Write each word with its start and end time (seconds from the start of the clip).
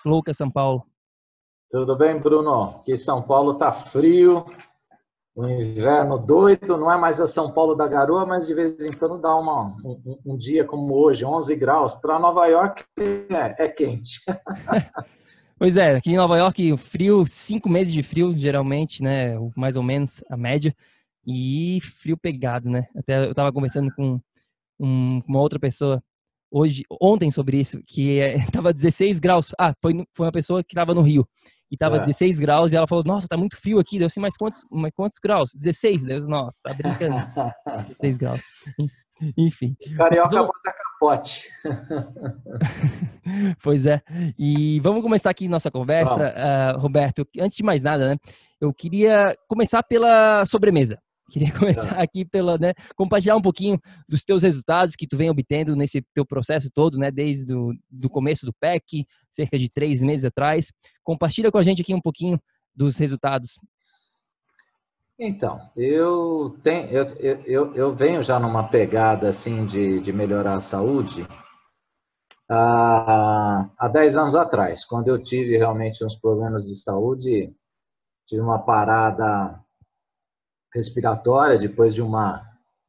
Lucas, 0.06 0.36
São 0.36 0.50
Paulo. 0.50 0.84
Tudo 1.70 1.96
bem, 1.96 2.18
Bruno? 2.18 2.76
Aqui 2.80 2.96
São 2.96 3.20
Paulo 3.20 3.54
tá 3.54 3.72
frio, 3.72 4.46
o 5.34 5.46
inverno 5.46 6.18
doido, 6.18 6.78
não 6.78 6.90
é 6.90 6.96
mais 6.96 7.20
a 7.20 7.26
São 7.26 7.52
Paulo 7.52 7.74
da 7.74 7.86
garoa, 7.86 8.24
mas 8.24 8.46
de 8.46 8.54
vez 8.54 8.82
em 8.84 8.92
quando 8.92 9.20
dá 9.20 9.36
uma, 9.36 9.76
um, 9.84 10.18
um 10.24 10.36
dia 10.38 10.64
como 10.64 10.94
hoje, 10.94 11.24
11 11.24 11.54
graus. 11.56 11.94
Para 11.94 12.18
Nova 12.18 12.46
York 12.46 12.84
é, 12.98 13.64
é 13.64 13.68
quente. 13.68 14.20
pois 15.58 15.76
é, 15.76 15.96
aqui 15.96 16.12
em 16.12 16.16
Nova 16.16 16.38
York, 16.38 16.76
frio, 16.78 17.26
cinco 17.26 17.68
meses 17.68 17.92
de 17.92 18.02
frio, 18.02 18.32
geralmente, 18.32 19.02
né? 19.02 19.34
Mais 19.54 19.76
ou 19.76 19.82
menos 19.82 20.24
a 20.30 20.36
média. 20.36 20.74
E 21.26 21.80
frio 21.82 22.16
pegado, 22.16 22.70
né? 22.70 22.86
Até 22.96 23.26
eu 23.26 23.30
estava 23.30 23.52
conversando 23.52 23.92
com 23.94 24.20
um, 24.80 25.20
uma 25.26 25.40
outra 25.40 25.58
pessoa 25.58 26.02
hoje, 26.50 26.82
ontem 27.00 27.30
sobre 27.30 27.58
isso, 27.58 27.80
que 27.86 28.18
estava 28.58 28.72
16 28.72 29.18
graus. 29.18 29.52
Ah, 29.58 29.72
foi, 29.80 29.92
foi 30.14 30.26
uma 30.26 30.32
pessoa 30.32 30.62
que 30.62 30.72
estava 30.72 30.94
no 30.94 31.02
Rio 31.02 31.26
e 31.70 31.74
estava 31.74 31.96
é. 31.96 32.00
16 32.00 32.38
graus 32.38 32.72
e 32.72 32.76
ela 32.76 32.86
falou: 32.86 33.04
Nossa, 33.04 33.28
tá 33.28 33.36
muito 33.36 33.56
frio 33.56 33.78
aqui. 33.78 33.98
Deu 33.98 34.06
assim, 34.06 34.20
mas 34.20 34.36
quantos, 34.36 34.60
mas 34.70 34.92
quantos 34.94 35.18
graus? 35.18 35.50
16. 35.54 36.04
Deus, 36.04 36.28
nossa, 36.28 36.58
tá 36.62 36.72
brincando. 36.74 37.16
16 37.88 38.16
graus. 38.18 38.40
Enfim. 39.36 39.74
Carioca 39.96 40.28
vamos... 40.28 40.46
bota 40.48 40.76
capote. 40.76 41.48
pois 43.62 43.86
é. 43.86 44.02
E 44.38 44.78
vamos 44.80 45.02
começar 45.02 45.30
aqui 45.30 45.48
nossa 45.48 45.70
conversa, 45.70 46.34
uh, 46.76 46.78
Roberto. 46.78 47.26
Antes 47.38 47.56
de 47.56 47.62
mais 47.62 47.82
nada, 47.82 48.10
né? 48.10 48.16
Eu 48.60 48.72
queria 48.72 49.34
começar 49.48 49.82
pela 49.82 50.44
sobremesa. 50.46 50.98
Queria 51.30 51.52
começar 51.58 51.94
tá. 51.94 52.02
aqui 52.02 52.24
pela, 52.24 52.56
né, 52.58 52.72
compartilhar 52.96 53.36
um 53.36 53.42
pouquinho 53.42 53.78
dos 54.08 54.22
teus 54.22 54.42
resultados 54.42 54.94
que 54.94 55.06
tu 55.06 55.16
vem 55.16 55.30
obtendo 55.30 55.74
nesse 55.74 56.02
teu 56.14 56.24
processo 56.24 56.70
todo, 56.72 56.98
né, 56.98 57.10
desde 57.10 57.44
do, 57.44 57.74
do 57.90 58.08
começo 58.08 58.46
do 58.46 58.52
PEC, 58.54 59.06
cerca 59.30 59.58
de 59.58 59.68
três 59.68 60.02
meses 60.02 60.24
atrás. 60.24 60.72
Compartilha 61.02 61.50
com 61.50 61.58
a 61.58 61.62
gente 61.62 61.82
aqui 61.82 61.94
um 61.94 62.00
pouquinho 62.00 62.40
dos 62.74 62.96
resultados. 62.98 63.58
Então, 65.18 65.70
eu, 65.74 66.58
tenho, 66.62 66.90
eu, 66.90 67.06
eu, 67.46 67.74
eu 67.74 67.94
venho 67.94 68.22
já 68.22 68.38
numa 68.38 68.68
pegada 68.68 69.30
assim 69.30 69.64
de, 69.64 69.98
de 70.00 70.12
melhorar 70.12 70.56
a 70.56 70.60
saúde 70.60 71.26
há, 72.50 73.70
há 73.78 73.88
10 73.88 74.16
anos 74.16 74.34
atrás, 74.34 74.84
quando 74.84 75.08
eu 75.08 75.22
tive 75.22 75.56
realmente 75.56 76.04
uns 76.04 76.14
problemas 76.16 76.64
de 76.64 76.74
saúde, 76.74 77.52
tive 78.26 78.42
uma 78.42 78.58
parada 78.58 79.58
respiratória 80.74 81.58
depois 81.58 81.94
de 81.94 82.02
uma 82.02 82.44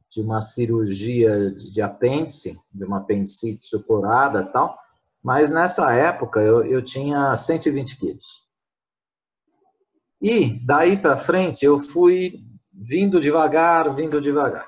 de 0.10 0.22
uma 0.22 0.42
cirurgia 0.42 1.52
de 1.52 1.82
apêndice, 1.82 2.58
de 2.74 2.86
uma 2.86 3.00
apendicite 3.00 3.64
suturada 3.64 4.46
tal, 4.46 4.78
mas 5.22 5.52
nessa 5.52 5.94
época 5.94 6.40
eu, 6.40 6.66
eu 6.66 6.82
tinha 6.82 7.36
120 7.36 7.98
quilos. 7.98 8.26
E 10.22 10.66
daí 10.66 10.98
para 10.98 11.18
frente 11.18 11.66
eu 11.66 11.78
fui 11.78 12.40
vindo 12.72 13.20
devagar, 13.20 13.94
vindo 13.94 14.22
devagar. 14.22 14.66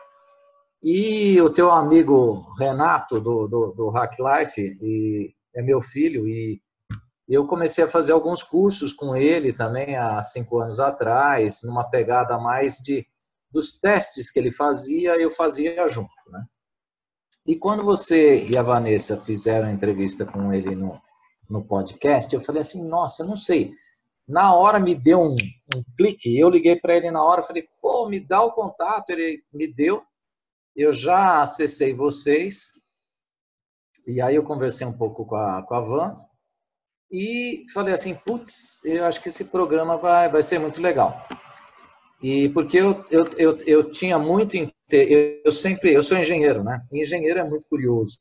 E 0.84 1.40
o 1.42 1.50
teu 1.50 1.72
amigo 1.72 2.46
Renato, 2.58 3.20
do, 3.20 3.48
do, 3.48 3.72
do 3.74 3.90
Hack 3.90 4.16
Life, 4.20 5.32
é 5.56 5.62
meu 5.62 5.82
filho, 5.82 6.28
e 6.28 6.62
eu 7.30 7.46
comecei 7.46 7.84
a 7.84 7.88
fazer 7.88 8.12
alguns 8.12 8.42
cursos 8.42 8.92
com 8.92 9.16
ele 9.16 9.54
também 9.54 9.96
há 9.96 10.22
cinco 10.24 10.60
anos 10.60 10.80
atrás, 10.80 11.62
numa 11.64 11.88
pegada 11.88 12.38
mais 12.40 12.78
de 12.78 13.08
dos 13.52 13.74
testes 13.74 14.30
que 14.30 14.40
ele 14.40 14.52
fazia, 14.52 15.16
eu 15.16 15.30
fazia 15.32 15.88
junto, 15.88 16.10
né? 16.28 16.44
E 17.46 17.56
quando 17.56 17.84
você 17.84 18.46
e 18.46 18.58
a 18.58 18.62
Vanessa 18.62 19.20
fizeram 19.22 19.68
a 19.68 19.72
entrevista 19.72 20.26
com 20.26 20.54
ele 20.54 20.76
no, 20.76 21.02
no 21.50 21.66
podcast, 21.66 22.34
eu 22.34 22.42
falei 22.42 22.62
assim, 22.62 22.88
nossa, 22.88 23.26
não 23.26 23.36
sei. 23.36 23.74
Na 24.28 24.54
hora 24.54 24.80
me 24.80 24.94
deu 24.94 25.20
um, 25.20 25.36
um 25.76 25.84
clique, 25.98 26.38
eu 26.38 26.50
liguei 26.50 26.76
para 26.76 26.96
ele 26.96 27.10
na 27.10 27.24
hora, 27.24 27.44
falei, 27.44 27.68
pô, 27.82 28.08
me 28.08 28.20
dá 28.20 28.44
o 28.44 28.52
contato, 28.52 29.10
ele 29.10 29.44
me 29.52 29.72
deu. 29.72 30.04
Eu 30.76 30.94
já 30.94 31.42
acessei 31.42 31.92
vocês, 31.94 32.70
e 34.06 34.22
aí 34.22 34.36
eu 34.36 34.44
conversei 34.44 34.86
um 34.86 34.96
pouco 34.96 35.26
com 35.26 35.36
a, 35.36 35.64
com 35.64 35.74
a 35.74 35.82
Van, 35.82 36.14
e 37.12 37.66
falei 37.74 37.94
assim, 37.94 38.14
putz, 38.14 38.84
eu 38.86 39.06
acho 39.06 39.22
que 39.22 39.30
esse 39.30 39.46
programa 39.46 39.98
vai, 39.98 40.30
vai 40.30 40.44
ser 40.44 40.60
muito 40.60 40.82
legal. 40.82 41.16
E 42.22 42.50
porque 42.50 42.78
eu, 42.78 43.06
eu, 43.10 43.26
eu, 43.38 43.58
eu 43.66 43.92
tinha 43.92 44.20
muito. 44.20 44.56
Eu, 44.56 45.42
eu 45.46 45.52
sempre. 45.52 45.94
Eu 45.94 46.04
sou 46.04 46.18
engenheiro, 46.18 46.64
né? 46.64 46.86
E 46.92 47.02
engenheiro 47.02 47.40
é 47.40 47.44
muito 47.44 47.66
curioso. 47.70 48.20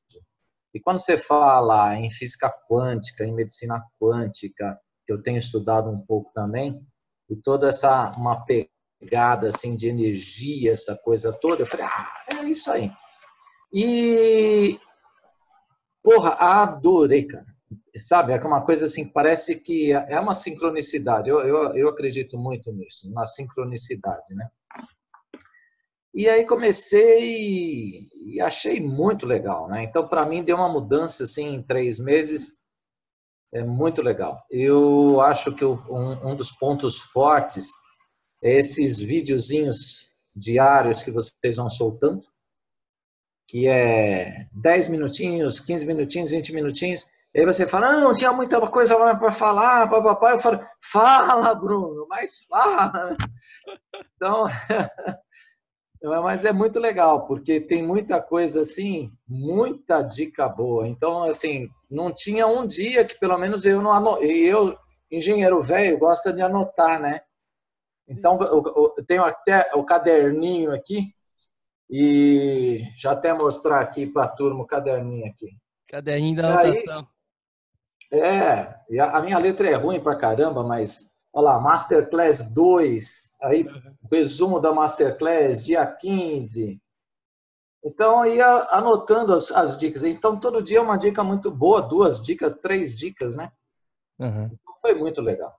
E 0.73 0.81
quando 0.81 1.01
você 1.01 1.19
fala 1.19 1.97
em 1.97 2.11
física 2.11 2.53
quântica, 2.69 3.25
em 3.25 3.35
medicina 3.35 3.83
quântica, 4.01 4.79
que 5.05 5.13
eu 5.13 5.23
tenho 5.23 5.39
estudado 5.39 5.91
um 5.91 5.99
pouco 5.99 6.31
também, 6.33 6.81
e 7.29 7.37
toda 7.37 7.69
essa 7.69 8.13
uma 8.17 8.45
pegada 8.45 9.49
assim 9.49 9.77
de 9.77 9.89
energia, 9.89 10.73
essa 10.73 10.97
coisa 10.97 11.33
toda, 11.33 11.63
eu 11.63 11.67
falei, 11.67 11.87
ah, 11.87 12.13
é 12.33 12.45
isso 12.45 12.71
aí. 12.71 12.91
E 13.73 14.79
porra, 16.03 16.31
adorei, 16.35 17.27
cara. 17.27 17.58
Sabe, 17.99 18.33
é 18.33 18.39
uma 18.39 18.65
coisa 18.65 18.87
assim, 18.87 19.07
parece 19.07 19.61
que 19.61 19.93
é 19.93 20.19
uma 20.21 20.35
sincronicidade. 20.35 21.29
Eu, 21.29 21.41
eu, 21.41 21.75
eu 21.75 21.89
acredito 21.89 22.39
muito 22.39 22.73
nisso, 22.73 23.11
na 23.13 23.27
sincronicidade, 23.27 24.35
né? 24.35 24.49
E 26.15 26.29
aí 26.29 26.47
comecei 26.47 28.09
e 28.25 28.41
achei 28.41 28.81
muito 28.81 29.27
legal, 29.27 29.69
né? 29.69 29.85
Então, 29.85 30.09
para 30.09 30.27
mim, 30.27 30.43
deu 30.43 30.57
uma 30.57 30.69
mudança 30.69 31.25
assim 31.25 31.55
em 31.55 31.63
três 31.63 31.99
meses, 31.99 32.59
é 33.53 33.63
muito 33.63 34.03
legal. 34.03 34.43
Eu 34.51 35.21
acho 35.21 35.55
que 35.55 35.65
um, 35.65 36.31
um 36.31 36.37
dos 36.37 36.51
pontos 36.51 36.99
fortes 36.99 37.69
é 38.43 38.59
esses 38.59 39.01
videozinhos 39.01 40.09
diários 40.35 41.03
que 41.03 41.11
vocês 41.11 41.57
vão 41.57 41.69
soltando, 41.69 42.23
que 43.49 43.67
é 43.67 44.47
10 44.53 44.89
minutinhos, 44.89 45.59
15 45.61 45.87
minutinhos, 45.87 46.31
20 46.31 46.53
minutinhos. 46.55 47.07
E 47.35 47.41
aí 47.41 47.47
você 47.47 47.67
fala, 47.67 48.01
não, 48.01 48.15
tinha 48.15 48.33
muita 48.33 48.61
coisa 48.69 48.97
para 49.17 49.31
falar, 49.31 49.89
papapá. 49.89 50.33
Eu 50.33 50.39
falo, 50.39 50.67
fala, 50.81 51.55
Bruno, 51.55 52.07
mas 52.09 52.45
fala. 52.49 53.11
Então, 54.17 54.47
mas 56.03 56.45
é 56.45 56.53
muito 56.53 56.81
legal, 56.81 57.27
porque 57.27 57.61
tem 57.61 57.87
muita 57.87 58.21
coisa 58.21 58.63
assim, 58.63 59.13
muita 59.29 60.03
dica 60.03 60.49
boa. 60.49 60.89
Então, 60.89 61.23
assim, 61.23 61.69
não 61.89 62.13
tinha 62.13 62.47
um 62.47 62.67
dia 62.67 63.05
que 63.05 63.19
pelo 63.19 63.39
menos 63.39 63.65
eu 63.65 63.81
não 63.81 63.93
anotei. 63.93 64.53
Eu, 64.53 64.77
engenheiro 65.11 65.63
velho, 65.63 65.99
gosta 65.99 66.33
de 66.33 66.43
anotar, 66.43 67.01
né? 67.01 67.21
Então, 68.09 68.41
eu 68.43 69.05
tenho 69.07 69.25
até 69.25 69.71
o 69.75 69.85
caderninho 69.85 70.73
aqui, 70.73 71.15
e 71.91 72.83
já 72.97 73.13
até 73.13 73.33
mostrar 73.33 73.81
aqui 73.81 74.07
para 74.07 74.25
a 74.25 74.29
turma 74.29 74.63
o 74.63 74.67
caderninho 74.67 75.27
aqui. 75.27 75.57
Caderninho 75.87 76.37
da 76.37 76.61
anotação. 76.61 76.99
Aí, 77.01 77.07
é, 78.11 79.01
a, 79.01 79.21
minha 79.21 79.39
letra 79.39 79.69
é 79.69 79.75
ruim 79.75 80.01
para 80.01 80.17
caramba, 80.17 80.63
mas 80.63 81.11
olha 81.33 81.51
lá, 81.51 81.61
Masterclass 81.61 82.53
2, 82.53 83.37
aí 83.43 83.65
uhum. 83.65 83.95
resumo 84.11 84.61
da 84.61 84.73
Masterclass, 84.73 85.65
dia 85.65 85.87
15. 85.87 86.81
Então, 87.85 88.27
ia 88.27 88.67
anotando 88.71 89.33
as, 89.33 89.51
as, 89.53 89.79
dicas. 89.79 90.03
Então, 90.03 90.39
todo 90.39 90.63
dia 90.63 90.79
é 90.79 90.81
uma 90.81 90.97
dica 90.97 91.23
muito 91.23 91.51
boa, 91.51 91.81
duas 91.81 92.23
dicas, 92.23 92.55
três 92.55 92.97
dicas, 92.97 93.37
né? 93.37 93.53
Uhum. 94.19 94.45
Então, 94.47 94.75
foi 94.81 94.95
muito 94.95 95.21
legal. 95.21 95.55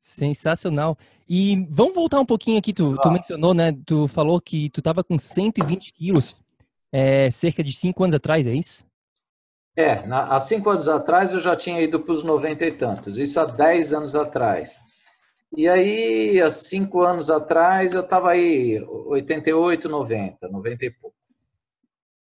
Sensacional. 0.00 0.96
E 1.28 1.66
vamos 1.70 1.94
voltar 1.94 2.20
um 2.20 2.26
pouquinho 2.26 2.58
aqui, 2.58 2.72
tu, 2.72 2.96
tu 2.98 3.10
mencionou, 3.10 3.54
né? 3.54 3.72
Tu 3.86 4.06
falou 4.08 4.40
que 4.40 4.70
tu 4.70 4.80
estava 4.80 5.02
com 5.02 5.18
120 5.18 5.92
quilos 5.92 6.40
é, 6.92 7.30
cerca 7.30 7.64
de 7.64 7.72
cinco 7.72 8.04
anos 8.04 8.14
atrás, 8.14 8.46
é 8.46 8.54
isso? 8.54 8.84
É, 9.76 10.06
na, 10.06 10.34
há 10.34 10.40
cinco 10.40 10.70
anos 10.70 10.88
atrás 10.88 11.32
eu 11.32 11.40
já 11.40 11.54
tinha 11.54 11.80
ido 11.82 12.00
para 12.00 12.12
os 12.14 12.22
90 12.22 12.64
e 12.64 12.72
tantos, 12.72 13.18
isso 13.18 13.38
há 13.38 13.44
10 13.44 13.92
anos 13.92 14.16
atrás. 14.16 14.80
E 15.56 15.68
aí, 15.68 16.40
há 16.40 16.48
cinco 16.50 17.02
anos 17.02 17.30
atrás, 17.30 17.92
eu 17.92 18.00
estava 18.00 18.30
aí 18.30 18.82
88, 18.82 19.88
90, 19.88 20.48
90 20.48 20.84
e 20.86 20.90
pouco. 20.90 21.16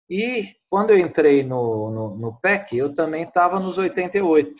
E 0.08 0.56
quando 0.68 0.90
eu 0.90 0.98
entrei 0.98 1.42
no, 1.42 1.90
no, 1.90 2.16
no 2.16 2.40
PEC, 2.40 2.76
eu 2.76 2.92
também 2.92 3.22
estava 3.22 3.60
nos 3.60 3.78
88. 3.78 4.54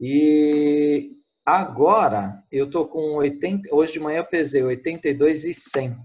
E 0.00 1.20
Agora, 1.44 2.44
eu 2.52 2.70
tô 2.70 2.86
com 2.86 3.16
80, 3.16 3.74
hoje 3.74 3.94
de 3.94 3.98
manhã 3.98 4.18
eu 4.18 4.24
pesei 4.24 4.62
82 4.62 5.44
e 5.46 5.52
100. 5.52 5.96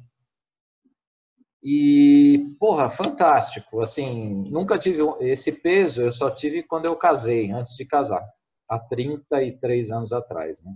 E, 1.68 2.56
porra, 2.60 2.92
fantástico. 2.92 3.82
Assim, 3.82 4.48
nunca 4.52 4.78
tive 4.78 5.02
esse 5.22 5.52
peso, 5.52 6.04
eu 6.04 6.12
só 6.12 6.30
tive 6.30 6.62
quando 6.62 6.86
eu 6.86 6.96
casei, 6.96 7.52
antes 7.52 7.76
de 7.76 7.84
casar, 7.86 8.24
há 8.70 8.78
33 8.78 9.90
anos 9.90 10.14
atrás, 10.14 10.64
né? 10.64 10.76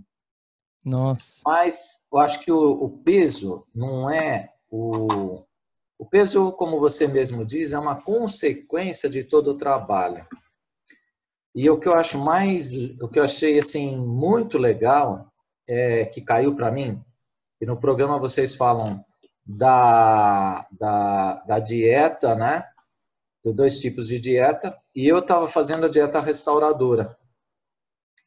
Nossa. 0.84 1.42
Mas 1.46 2.08
eu 2.12 2.18
acho 2.18 2.40
que 2.40 2.50
o, 2.50 2.72
o 2.72 2.88
peso 3.04 3.64
não 3.72 4.10
é 4.10 4.52
o 4.68 5.44
o 6.00 6.06
peso, 6.06 6.50
como 6.52 6.80
você 6.80 7.06
mesmo 7.06 7.44
diz, 7.44 7.74
é 7.74 7.78
uma 7.78 8.00
consequência 8.00 9.06
de 9.06 9.22
todo 9.22 9.50
o 9.50 9.56
trabalho. 9.56 10.26
E 11.54 11.68
o 11.68 11.78
que 11.78 11.86
eu 11.86 11.92
acho 11.92 12.18
mais, 12.18 12.72
o 13.02 13.06
que 13.06 13.18
eu 13.18 13.24
achei 13.24 13.58
assim 13.58 13.98
muito 13.98 14.56
legal 14.56 15.30
é 15.68 16.06
que 16.06 16.22
caiu 16.22 16.56
para 16.56 16.70
mim. 16.70 17.04
E 17.60 17.66
no 17.66 17.76
programa 17.76 18.18
vocês 18.18 18.54
falam 18.54 19.04
da, 19.56 20.66
da, 20.70 21.34
da 21.46 21.58
dieta, 21.58 22.34
né? 22.34 22.64
De 23.44 23.52
dois 23.52 23.78
tipos 23.78 24.06
de 24.06 24.20
dieta. 24.20 24.76
E 24.94 25.06
eu 25.06 25.18
estava 25.18 25.48
fazendo 25.48 25.86
a 25.86 25.88
dieta 25.88 26.20
restauradora. 26.20 27.16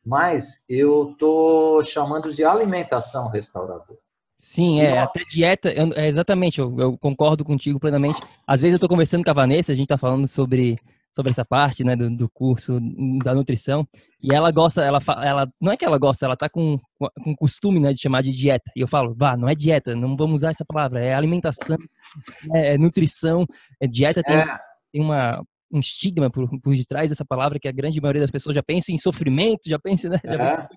Mas 0.05 0.65
eu 0.67 1.15
tô 1.17 1.81
chamando 1.83 2.33
de 2.33 2.43
alimentação 2.43 3.29
restauradora. 3.29 3.99
Sim, 4.37 4.81
é, 4.81 4.99
até 4.99 5.23
dieta, 5.23 5.69
é, 5.69 6.07
exatamente, 6.09 6.59
eu, 6.59 6.77
eu, 6.77 6.97
concordo 6.97 7.45
contigo 7.45 7.79
plenamente. 7.79 8.21
Às 8.45 8.59
vezes 8.59 8.73
eu 8.73 8.75
estou 8.75 8.89
conversando 8.89 9.23
com 9.23 9.29
a 9.29 9.33
Vanessa, 9.33 9.71
a 9.71 9.75
gente 9.75 9.85
está 9.85 9.97
falando 9.97 10.27
sobre 10.27 10.77
sobre 11.13 11.31
essa 11.31 11.45
parte, 11.45 11.83
né, 11.83 11.95
do, 11.95 12.09
do, 12.09 12.29
curso 12.29 12.79
da 13.23 13.33
nutrição. 13.35 13.87
E 14.21 14.33
ela 14.33 14.51
gosta, 14.51 14.83
ela, 14.83 14.99
ela 15.23 15.47
não 15.61 15.71
é 15.71 15.77
que 15.77 15.85
ela 15.85 15.97
gosta, 15.97 16.25
ela 16.25 16.35
tá 16.35 16.49
com, 16.49 16.77
com 17.23 17.35
costume, 17.35 17.79
né, 17.79 17.93
de 17.93 18.01
chamar 18.01 18.23
de 18.23 18.33
dieta. 18.33 18.71
E 18.75 18.81
eu 18.81 18.87
falo, 18.87 19.13
vá, 19.15 19.37
não 19.37 19.47
é 19.47 19.53
dieta, 19.53 19.95
não 19.95 20.17
vamos 20.17 20.41
usar 20.41 20.49
essa 20.49 20.65
palavra, 20.65 21.03
é 21.03 21.13
alimentação, 21.13 21.77
é, 22.53 22.73
é 22.73 22.77
nutrição, 22.77 23.45
é 23.79 23.87
dieta 23.87 24.23
tem, 24.23 24.35
é. 24.35 24.57
tem 24.91 25.01
uma 25.01 25.41
um 25.71 25.79
estigma 25.79 26.29
por, 26.29 26.47
por 26.61 26.75
detrás 26.75 27.09
dessa 27.09 27.25
palavra 27.25 27.57
que 27.57 27.67
a 27.67 27.71
grande 27.71 27.99
maioria 27.99 28.21
das 28.21 28.29
pessoas 28.29 28.55
já 28.55 28.61
pensa 28.61 28.91
em 28.91 28.97
sofrimento, 28.97 29.67
já 29.67 29.79
pensa, 29.79 30.07
né? 30.07 30.19
Já 30.23 30.33
é. 30.33 30.67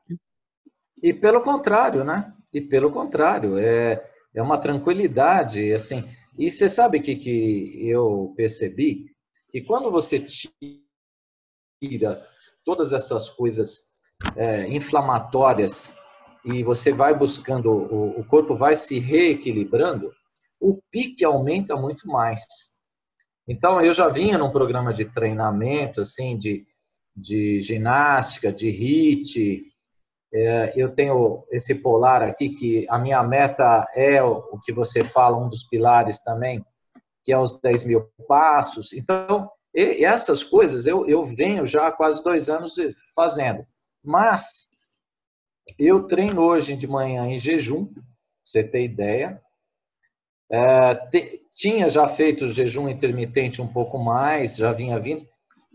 E 1.02 1.12
pelo 1.12 1.42
contrário, 1.42 2.02
né? 2.02 2.32
E 2.50 2.62
pelo 2.62 2.90
contrário, 2.90 3.58
é, 3.58 4.02
é 4.34 4.40
uma 4.40 4.56
tranquilidade, 4.56 5.70
assim. 5.74 6.02
E 6.38 6.50
você 6.50 6.70
sabe 6.70 7.00
que 7.00 7.14
que 7.16 7.86
eu 7.86 8.32
percebi 8.34 9.14
e 9.56 9.62
quando 9.62 9.90
você 9.90 10.20
tira 10.20 12.18
todas 12.62 12.92
essas 12.92 13.30
coisas 13.30 13.90
é, 14.36 14.68
inflamatórias 14.68 15.96
e 16.44 16.62
você 16.62 16.92
vai 16.92 17.16
buscando, 17.16 17.70
o, 17.70 18.20
o 18.20 18.24
corpo 18.26 18.54
vai 18.54 18.76
se 18.76 18.98
reequilibrando, 18.98 20.12
o 20.60 20.78
pique 20.90 21.24
aumenta 21.24 21.74
muito 21.74 22.06
mais. 22.06 22.42
Então, 23.48 23.80
eu 23.80 23.94
já 23.94 24.10
vinha 24.10 24.36
num 24.36 24.50
programa 24.50 24.92
de 24.92 25.06
treinamento, 25.06 26.02
assim, 26.02 26.36
de, 26.36 26.66
de 27.16 27.62
ginástica, 27.62 28.52
de 28.52 28.68
HIIT. 28.68 29.72
É, 30.34 30.74
eu 30.76 30.94
tenho 30.94 31.46
esse 31.50 31.76
polar 31.76 32.20
aqui, 32.20 32.50
que 32.50 32.86
a 32.90 32.98
minha 32.98 33.22
meta 33.22 33.88
é 33.94 34.22
o, 34.22 34.36
o 34.52 34.60
que 34.60 34.70
você 34.70 35.02
fala, 35.02 35.38
um 35.38 35.48
dos 35.48 35.62
pilares 35.62 36.20
também, 36.20 36.62
que 37.26 37.32
é 37.32 37.38
os 37.38 37.58
10 37.58 37.86
mil 37.86 38.08
passos. 38.28 38.92
Então, 38.92 39.50
essas 39.74 40.44
coisas 40.44 40.86
eu, 40.86 41.08
eu 41.08 41.26
venho 41.26 41.66
já 41.66 41.88
há 41.88 41.92
quase 41.92 42.22
dois 42.22 42.48
anos 42.48 42.76
fazendo. 43.16 43.66
Mas 44.02 44.70
eu 45.76 46.06
treino 46.06 46.40
hoje 46.40 46.76
de 46.76 46.86
manhã 46.86 47.26
em 47.26 47.36
jejum, 47.36 47.92
você 48.44 48.62
ter 48.62 48.84
ideia. 48.84 49.42
É, 50.48 50.94
te, 51.10 51.42
tinha 51.52 51.88
já 51.88 52.06
feito 52.06 52.48
jejum 52.48 52.88
intermitente 52.88 53.60
um 53.60 53.66
pouco 53.66 53.98
mais, 53.98 54.56
já 54.56 54.70
vinha 54.70 55.00
vindo, 55.00 55.26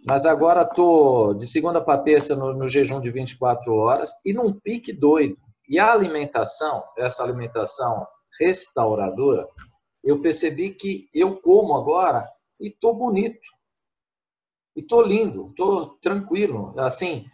mas 0.05 0.25
agora 0.25 0.61
estou 0.61 1.33
de 1.33 1.45
segunda 1.45 1.81
para 1.81 2.01
terça 2.01 2.33
no, 2.33 2.53
no, 2.53 2.69
jejum 2.69 3.01
de 3.01 3.11
24 3.11 3.73
horas 3.73 4.13
e 4.25 4.33
num 4.33 4.53
pique 4.53 4.93
doido. 4.93 5.35
E 5.67 5.77
a 5.77 5.91
alimentação, 5.91 6.81
essa 6.97 7.21
alimentação 7.21 8.07
restauradora, 8.39 9.45
eu 10.03 10.21
percebi 10.21 10.73
que 10.73 11.09
eu 11.13 11.39
como 11.41 11.75
agora 11.75 12.27
e 12.59 12.69
tô 12.71 12.93
bonito. 12.93 13.39
E 14.75 14.81
tô 14.81 15.01
lindo, 15.01 15.53
tô 15.55 15.97
tranquilo. 15.97 16.73
Assim, 16.79 17.25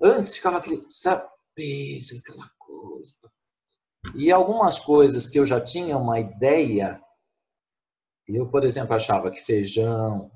antes 0.00 0.36
ficava 0.36 0.58
aquele, 0.58 0.84
sabe, 0.88 1.28
peso, 1.54 2.18
aquela 2.18 2.48
coisa. 2.58 3.32
E 4.14 4.30
algumas 4.30 4.78
coisas 4.78 5.26
que 5.26 5.38
eu 5.38 5.44
já 5.44 5.60
tinha 5.60 5.96
uma 5.96 6.20
ideia, 6.20 7.00
eu, 8.28 8.48
por 8.48 8.64
exemplo, 8.64 8.94
achava 8.94 9.30
que 9.30 9.40
feijão, 9.40 10.30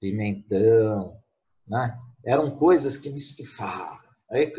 pimentão, 0.00 1.18
né, 1.66 1.98
eram 2.24 2.56
coisas 2.56 2.96
que 2.96 3.08
me 3.08 3.16
estufavam. 3.16 4.06
Aí, 4.30 4.52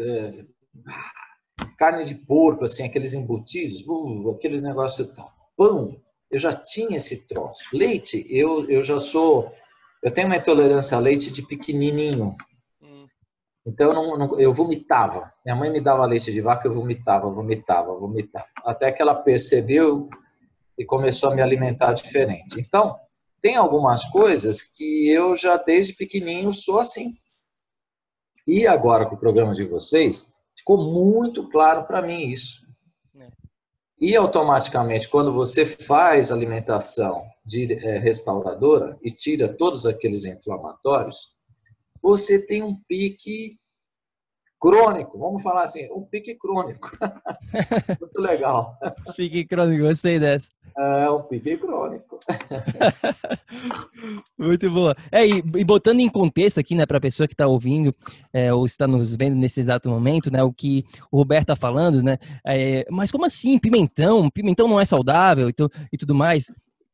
carne 1.78 2.06
de 2.06 2.16
porco, 2.16 2.66
assim, 2.66 2.84
aqueles 2.84 3.14
embutidos, 3.14 3.84
uh, 3.86 4.32
aquele 4.32 4.60
negócio 4.62 5.14
tal. 5.14 5.32
Pão, 5.56 6.02
eu 6.29 6.39
já 6.39 6.51
tinha 6.53 6.98
esse 6.98 7.27
troço. 7.27 7.65
Leite, 7.74 8.25
eu, 8.29 8.69
eu 8.69 8.84
já 8.84 9.00
sou, 9.00 9.51
eu 10.03 10.12
tenho 10.12 10.27
uma 10.27 10.38
intolerância 10.38 10.98
a 10.98 11.00
leite 11.00 11.31
de 11.31 11.41
pequenininho. 11.41 12.36
Hum. 12.81 13.07
Então 13.65 13.88
eu, 13.88 13.93
não, 13.93 14.17
não, 14.17 14.39
eu 14.39 14.53
vomitava. 14.53 15.34
Minha 15.46 15.55
mãe 15.55 15.72
me 15.72 15.81
dava 15.81 16.05
leite 16.05 16.31
de 16.31 16.41
vaca, 16.41 16.67
eu 16.67 16.74
vomitava, 16.74 17.29
vomitava, 17.29 17.93
vomitava. 17.93 18.48
Até 18.57 18.91
que 18.91 19.01
ela 19.01 19.15
percebeu 19.15 20.10
e 20.77 20.86
começou 20.86 21.31
a 21.31 21.36
me 21.36 21.41
alimentar 21.41 21.93
diferente. 21.93 22.60
Então, 22.60 23.00
tem 23.41 23.55
algumas 23.55 24.05
coisas 24.05 24.62
que 24.62 25.10
eu 25.10 25.36
já 25.36 25.57
desde 25.57 25.93
pequenininho 25.93 26.53
sou 26.53 26.79
assim. 26.79 27.15
E 28.46 28.67
agora 28.67 29.05
com 29.05 29.15
o 29.15 29.19
programa 29.19 29.53
de 29.53 29.65
vocês, 29.65 30.34
ficou 30.55 30.77
muito 30.77 31.50
claro 31.50 31.86
para 31.86 32.01
mim 32.01 32.27
isso. 32.27 32.67
E 34.00 34.16
automaticamente, 34.16 35.10
quando 35.10 35.34
você 35.34 35.66
faz 35.66 36.32
alimentação 36.32 37.25
de 37.44 37.74
é, 37.74 37.98
restauradora 37.98 38.98
e 39.01 39.10
tira 39.10 39.48
todos 39.48 39.86
aqueles 39.86 40.24
inflamatórios, 40.24 41.36
você 42.01 42.46
tem 42.46 42.62
um 42.62 42.75
pique 42.88 43.58
crônico, 44.60 45.18
vamos 45.18 45.44
falar 45.44 45.64
assim, 45.64 45.88
um 45.92 46.02
pique 46.02 46.36
crônico. 46.36 46.92
Muito 48.00 48.22
legal. 48.22 48.78
Pique 49.16 49.46
crônico, 49.46 49.84
gostei 49.84 50.20
dessa. 50.20 50.50
É 50.78 51.10
um 51.10 51.24
pique 51.24 51.58
crônico. 51.58 52.20
Muito 54.38 54.70
boa. 54.70 54.96
É, 55.12 55.26
e, 55.26 55.38
e, 55.38 55.64
botando 55.64 56.00
em 56.00 56.10
contexto 56.10 56.60
aqui, 56.60 56.76
né, 56.76 56.86
para 56.86 56.98
a 56.98 57.02
pessoa 57.02 57.28
que 57.28 57.34
está 57.34 57.48
ouvindo 57.48 57.94
é, 58.32 58.54
ou 58.54 58.66
está 58.66 58.88
nos 58.88 59.16
vendo 59.16 59.36
nesse 59.36 59.60
exato 59.60 59.90
momento, 59.90 60.32
né, 60.32 60.44
o 60.44 60.54
que 60.54 60.86
o 61.12 61.18
Roberto 61.18 61.44
está 61.44 61.56
falando, 61.56 62.04
né, 62.04 62.18
é, 62.46 62.86
mas 62.92 63.12
como 63.12 63.26
assim, 63.26 63.58
pimentão? 63.58 64.30
Pimentão 64.30 64.68
não 64.68 64.80
é 64.80 64.86
saudável 64.86 65.50
e, 65.50 65.54
tu, 65.54 65.70
e 65.92 65.98
tudo 65.98 66.14
mais. 66.14 66.52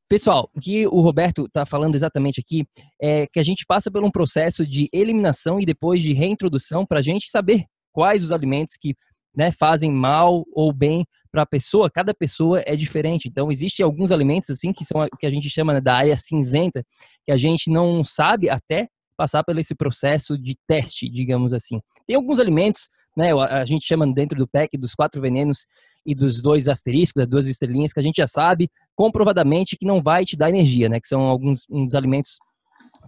Pessoal, 0.09 0.49
o 0.53 0.59
que 0.59 0.85
o 0.87 1.01
Roberto 1.01 1.45
está 1.45 1.65
falando 1.65 1.95
exatamente 1.95 2.39
aqui 2.39 2.65
é 3.01 3.25
que 3.27 3.39
a 3.39 3.43
gente 3.43 3.65
passa 3.65 3.89
por 3.89 4.03
um 4.03 4.11
processo 4.11 4.65
de 4.65 4.87
eliminação 4.93 5.59
e 5.59 5.65
depois 5.65 6.01
de 6.01 6.13
reintrodução 6.13 6.85
para 6.85 6.99
a 6.99 7.01
gente 7.01 7.29
saber 7.29 7.65
quais 7.91 8.23
os 8.23 8.31
alimentos 8.31 8.75
que 8.79 8.95
né, 9.35 9.51
fazem 9.51 9.91
mal 9.91 10.43
ou 10.53 10.71
bem 10.71 11.05
para 11.31 11.41
a 11.41 11.47
pessoa, 11.47 11.89
cada 11.89 12.13
pessoa 12.13 12.61
é 12.65 12.75
diferente. 12.75 13.27
Então, 13.27 13.51
existem 13.51 13.83
alguns 13.83 14.11
alimentos 14.11 14.49
assim 14.49 14.71
que 14.71 14.85
são 14.85 15.07
que 15.19 15.25
a 15.25 15.29
gente 15.31 15.49
chama 15.49 15.73
né, 15.73 15.81
da 15.81 15.95
área 15.95 16.15
cinzenta, 16.15 16.83
que 17.25 17.31
a 17.31 17.37
gente 17.37 17.71
não 17.71 18.03
sabe 18.03 18.49
até 18.49 18.87
passar 19.17 19.43
por 19.43 19.57
esse 19.57 19.75
processo 19.75 20.37
de 20.37 20.55
teste, 20.67 21.09
digamos 21.09 21.53
assim. 21.53 21.79
Tem 22.05 22.15
alguns 22.15 22.39
alimentos, 22.39 22.89
né, 23.17 23.31
a 23.33 23.65
gente 23.65 23.85
chama 23.85 24.11
dentro 24.11 24.37
do 24.37 24.47
PEC 24.47 24.77
dos 24.77 24.93
quatro 24.93 25.21
venenos 25.21 25.65
e 26.05 26.13
dos 26.13 26.41
dois 26.41 26.67
asteriscos, 26.67 27.23
as 27.23 27.27
duas 27.27 27.47
estrelinhas, 27.47 27.93
que 27.93 27.99
a 27.99 28.03
gente 28.03 28.17
já 28.17 28.27
sabe 28.27 28.69
comprovadamente 28.95 29.77
que 29.77 29.85
não 29.85 30.01
vai 30.01 30.25
te 30.25 30.37
dar 30.37 30.49
energia, 30.49 30.89
né, 30.89 30.99
que 30.99 31.07
são 31.07 31.21
alguns 31.21 31.65
dos 31.67 31.95
alimentos 31.95 32.37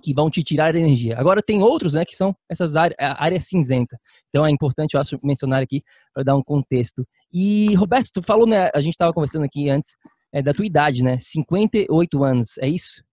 que 0.01 0.13
vão 0.13 0.29
te 0.29 0.43
tirar 0.43 0.75
energia. 0.75 1.17
Agora 1.17 1.41
tem 1.41 1.61
outros, 1.61 1.93
né, 1.93 2.03
que 2.05 2.15
são 2.15 2.35
essas 2.49 2.75
áreas, 2.75 2.97
área 2.99 3.39
cinzenta. 3.39 3.97
Então 4.29 4.45
é 4.45 4.51
importante, 4.51 4.93
eu 4.93 4.99
acho, 4.99 5.19
mencionar 5.23 5.61
aqui 5.61 5.83
para 6.13 6.23
dar 6.23 6.35
um 6.35 6.43
contexto. 6.43 7.05
E 7.31 7.73
Roberto, 7.75 8.09
tu 8.13 8.21
falou, 8.21 8.47
né, 8.47 8.69
a 8.73 8.79
gente 8.79 8.93
estava 8.93 9.13
conversando 9.13 9.45
aqui 9.45 9.69
antes 9.69 9.95
é, 10.33 10.41
da 10.41 10.53
tua 10.53 10.65
idade, 10.65 11.03
né, 11.03 11.17
58 11.19 12.23
anos, 12.23 12.57
é 12.59 12.67
isso? 12.67 13.03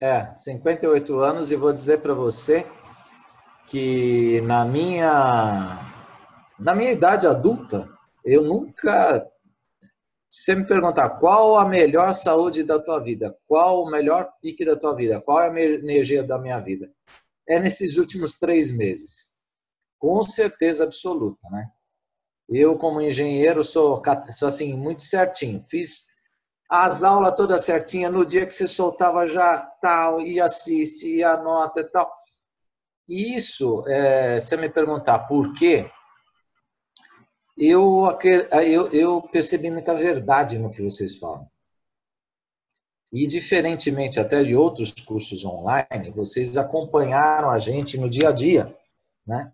É, 0.00 0.32
58 0.34 1.18
anos 1.20 1.50
e 1.50 1.56
vou 1.56 1.72
dizer 1.72 2.02
para 2.02 2.12
você 2.12 2.66
que 3.68 4.40
na 4.42 4.64
minha 4.64 5.80
na 6.58 6.74
minha 6.74 6.92
idade 6.92 7.26
adulta 7.26 7.88
eu 8.26 8.42
nunca 8.42 9.26
se 10.28 10.52
você 10.52 10.54
me 10.54 10.66
perguntar 10.66 11.08
qual 11.18 11.56
a 11.56 11.66
melhor 11.66 12.12
saúde 12.12 12.62
da 12.62 12.78
tua 12.78 12.98
vida, 12.98 13.34
qual 13.46 13.82
o 13.82 13.90
melhor 13.90 14.30
pique 14.42 14.64
da 14.66 14.76
tua 14.76 14.94
vida, 14.94 15.20
qual 15.20 15.40
é 15.40 15.48
a 15.48 15.60
energia 15.74 16.22
da 16.22 16.36
minha 16.36 16.60
vida, 16.60 16.92
é 17.48 17.58
nesses 17.58 17.96
últimos 17.96 18.34
três 18.34 18.70
meses. 18.70 19.34
Com 19.98 20.22
certeza 20.22 20.84
absoluta, 20.84 21.48
né? 21.48 21.70
Eu, 22.48 22.76
como 22.76 23.00
engenheiro, 23.00 23.64
sou, 23.64 24.02
sou 24.30 24.48
assim, 24.48 24.76
muito 24.76 25.02
certinho. 25.02 25.64
Fiz 25.68 26.06
as 26.68 27.02
aulas 27.02 27.34
todas 27.34 27.64
certinhas. 27.64 28.12
No 28.12 28.24
dia 28.24 28.44
que 28.44 28.52
você 28.52 28.68
soltava 28.68 29.26
já 29.26 29.58
tal, 29.80 30.20
e 30.20 30.40
assiste, 30.40 31.08
e 31.08 31.24
anota 31.24 31.80
e 31.80 31.84
tal. 31.84 32.12
Isso, 33.08 33.84
é, 33.88 34.38
você 34.38 34.56
me 34.56 34.68
perguntar 34.68 35.20
por 35.20 35.54
quê, 35.54 35.90
eu, 37.56 38.06
eu, 38.62 38.88
eu 38.92 39.22
percebi 39.22 39.70
muita 39.70 39.94
verdade 39.94 40.58
no 40.58 40.70
que 40.70 40.82
vocês 40.82 41.16
falam. 41.16 41.48
E, 43.12 43.26
diferentemente 43.26 44.20
até 44.20 44.42
de 44.42 44.54
outros 44.54 44.92
cursos 44.92 45.44
online, 45.44 46.10
vocês 46.14 46.56
acompanharam 46.56 47.48
a 47.50 47.58
gente 47.58 47.98
no 47.98 48.10
dia 48.10 48.28
a 48.28 48.32
dia, 48.32 48.76
né? 49.26 49.52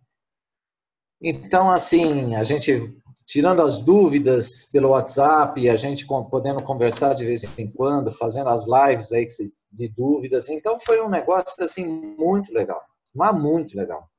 Então, 1.20 1.70
assim, 1.70 2.34
a 2.34 2.42
gente, 2.42 2.92
tirando 3.24 3.62
as 3.62 3.78
dúvidas 3.78 4.64
pelo 4.72 4.88
WhatsApp, 4.88 5.68
a 5.68 5.76
gente 5.76 6.04
podendo 6.06 6.62
conversar 6.62 7.14
de 7.14 7.24
vez 7.24 7.44
em 7.56 7.70
quando, 7.70 8.12
fazendo 8.12 8.48
as 8.48 8.66
lives 8.66 9.12
aí 9.12 9.26
de 9.70 9.88
dúvidas. 9.88 10.48
Então, 10.48 10.80
foi 10.80 11.00
um 11.00 11.08
negócio, 11.08 11.62
assim, 11.62 11.86
muito 12.18 12.52
legal. 12.52 12.82
Mas 13.14 13.40
muito 13.40 13.76
legal. 13.76 14.10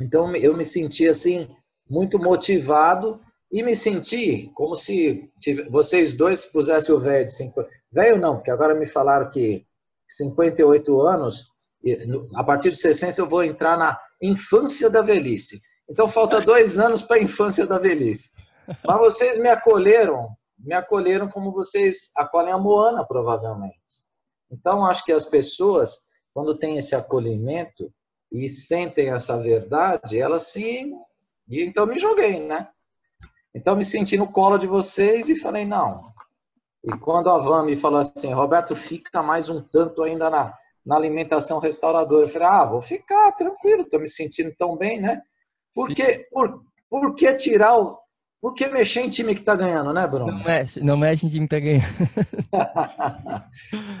Então, 0.00 0.36
eu 0.36 0.56
me 0.56 0.64
senti, 0.64 1.08
assim, 1.08 1.48
muito 1.90 2.18
motivado 2.18 3.20
e 3.50 3.62
me 3.64 3.74
senti 3.74 4.50
como 4.54 4.76
se 4.76 5.28
vocês 5.70 6.16
dois 6.16 6.46
pusessem 6.46 6.94
o 6.94 7.00
velho 7.00 7.24
de 7.24 7.32
50. 7.32 7.68
Velho 7.92 8.20
não, 8.20 8.36
porque 8.36 8.50
agora 8.50 8.74
me 8.74 8.86
falaram 8.86 9.28
que 9.28 9.66
58 10.08 11.00
anos, 11.00 11.50
a 12.36 12.44
partir 12.44 12.70
de 12.70 12.76
60 12.76 13.20
eu 13.20 13.28
vou 13.28 13.42
entrar 13.42 13.76
na 13.76 13.98
infância 14.22 14.88
da 14.88 15.02
velhice. 15.02 15.60
Então 15.88 16.08
falta 16.08 16.40
dois 16.46 16.78
anos 16.78 17.02
para 17.02 17.16
a 17.16 17.22
infância 17.22 17.66
da 17.66 17.78
velhice. 17.78 18.30
Mas 18.86 18.98
vocês 18.98 19.36
me 19.36 19.48
acolheram, 19.48 20.28
me 20.56 20.74
acolheram 20.74 21.28
como 21.28 21.52
vocês 21.52 22.10
acolhem 22.16 22.52
a 22.52 22.58
Moana, 22.58 23.04
provavelmente. 23.04 23.74
Então 24.48 24.86
acho 24.86 25.04
que 25.04 25.12
as 25.12 25.24
pessoas, 25.24 25.98
quando 26.32 26.56
têm 26.56 26.76
esse 26.76 26.94
acolhimento 26.94 27.92
e 28.30 28.48
sentem 28.48 29.12
essa 29.12 29.36
verdade, 29.36 30.20
elas 30.20 30.52
se 30.52 30.88
e 31.50 31.64
então 31.64 31.86
me 31.86 31.98
joguei, 31.98 32.40
né? 32.40 32.68
Então 33.54 33.74
me 33.74 33.84
senti 33.84 34.16
no 34.16 34.30
colo 34.30 34.56
de 34.56 34.66
vocês 34.66 35.28
e 35.28 35.34
falei, 35.34 35.66
não. 35.66 36.12
E 36.84 36.96
quando 36.98 37.28
a 37.28 37.38
Van 37.38 37.64
me 37.64 37.76
falou 37.76 38.00
assim, 38.00 38.32
Roberto, 38.32 38.74
fica 38.76 39.22
mais 39.22 39.48
um 39.48 39.60
tanto 39.60 40.02
ainda 40.02 40.30
na, 40.30 40.54
na 40.86 40.96
alimentação 40.96 41.58
restauradora. 41.58 42.24
Eu 42.24 42.28
falei, 42.28 42.48
ah, 42.48 42.64
vou 42.64 42.80
ficar, 42.80 43.32
tranquilo, 43.32 43.82
estou 43.82 44.00
me 44.00 44.08
sentindo 44.08 44.54
tão 44.56 44.76
bem, 44.76 45.00
né? 45.00 45.20
Por 45.74 45.88
que, 45.92 46.26
por, 46.30 46.62
por 46.88 47.14
que 47.14 47.34
tirar 47.34 47.78
o. 47.78 47.98
Por 48.40 48.54
que 48.54 48.66
mexer 48.68 49.02
em 49.02 49.10
time 49.10 49.34
que 49.34 49.40
está 49.40 49.54
ganhando, 49.54 49.92
né, 49.92 50.06
Bruno? 50.06 50.32
Não 50.32 50.42
mexe, 50.42 50.80
não 50.82 50.96
mexe 50.96 51.26
em 51.26 51.28
time 51.28 51.46
que 51.46 51.54
está 51.54 51.66
ganhando. 51.66 51.84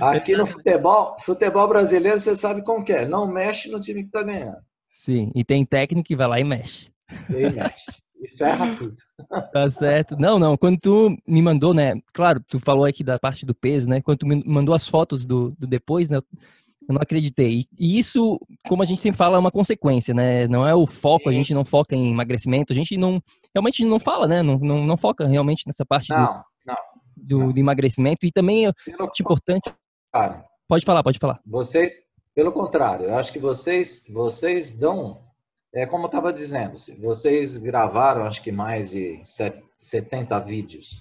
Aqui 0.00 0.34
no 0.34 0.46
futebol, 0.46 1.14
futebol 1.20 1.68
brasileiro, 1.68 2.18
você 2.18 2.34
sabe 2.34 2.64
como 2.64 2.82
que 2.82 2.90
é. 2.90 3.04
Não 3.06 3.30
mexe 3.30 3.70
no 3.70 3.78
time 3.78 4.00
que 4.00 4.08
está 4.08 4.22
ganhando. 4.22 4.56
Sim, 4.94 5.30
e 5.34 5.44
tem 5.44 5.66
técnico 5.66 6.08
que 6.08 6.16
vai 6.16 6.26
lá 6.26 6.40
e 6.40 6.44
mexe. 6.44 6.90
E 7.28 7.50
mexe. 7.50 7.90
E 8.20 8.28
ferra 8.36 8.76
tudo. 8.76 8.94
Tá 9.52 9.70
certo. 9.70 10.16
Não, 10.16 10.38
não. 10.38 10.56
Quando 10.56 10.78
tu 10.78 11.16
me 11.26 11.40
mandou, 11.40 11.72
né? 11.72 11.94
Claro, 12.12 12.42
tu 12.46 12.60
falou 12.60 12.84
aqui 12.84 13.02
da 13.02 13.18
parte 13.18 13.46
do 13.46 13.54
peso, 13.54 13.88
né? 13.88 14.02
Quando 14.02 14.18
tu 14.18 14.26
me 14.26 14.42
mandou 14.44 14.74
as 14.74 14.86
fotos 14.86 15.24
do, 15.24 15.54
do 15.58 15.66
depois, 15.66 16.10
né? 16.10 16.18
Eu 16.18 16.94
não 16.94 17.00
acreditei. 17.00 17.66
E 17.78 17.98
isso, 17.98 18.38
como 18.66 18.82
a 18.82 18.84
gente 18.84 19.00
sempre 19.00 19.16
fala, 19.16 19.36
é 19.36 19.38
uma 19.38 19.50
consequência, 19.50 20.12
né? 20.12 20.46
Não 20.48 20.66
é 20.68 20.74
o 20.74 20.86
foco, 20.86 21.24
Sim. 21.24 21.30
a 21.30 21.32
gente 21.32 21.54
não 21.54 21.64
foca 21.64 21.94
em 21.94 22.10
emagrecimento, 22.10 22.72
a 22.72 22.76
gente 22.76 22.96
não. 22.96 23.22
Realmente 23.54 23.84
não 23.84 23.98
fala, 23.98 24.26
né? 24.26 24.42
Não, 24.42 24.58
não, 24.58 24.84
não 24.84 24.96
foca 24.96 25.26
realmente 25.26 25.66
nessa 25.66 25.86
parte 25.86 26.10
não, 26.10 26.26
do, 26.26 26.44
não, 26.66 26.76
do, 27.16 27.38
não. 27.38 27.52
do 27.52 27.58
emagrecimento. 27.58 28.26
E 28.26 28.32
também 28.32 28.66
é 28.66 28.72
importante. 29.18 29.72
Pode 30.68 30.84
falar, 30.84 31.02
pode 31.02 31.18
falar. 31.18 31.40
Vocês, 31.46 32.02
pelo 32.34 32.52
contrário, 32.52 33.06
eu 33.06 33.16
acho 33.16 33.32
que 33.32 33.38
vocês, 33.38 34.04
vocês 34.12 34.78
dão 34.78 35.29
é 35.72 35.86
como 35.86 36.04
eu 36.04 36.08
estava 36.08 36.32
dizendo, 36.32 36.76
vocês 36.98 37.56
gravaram 37.56 38.24
acho 38.24 38.42
que 38.42 38.50
mais 38.50 38.90
de 38.90 39.20
70 39.78 40.38
vídeos. 40.40 41.00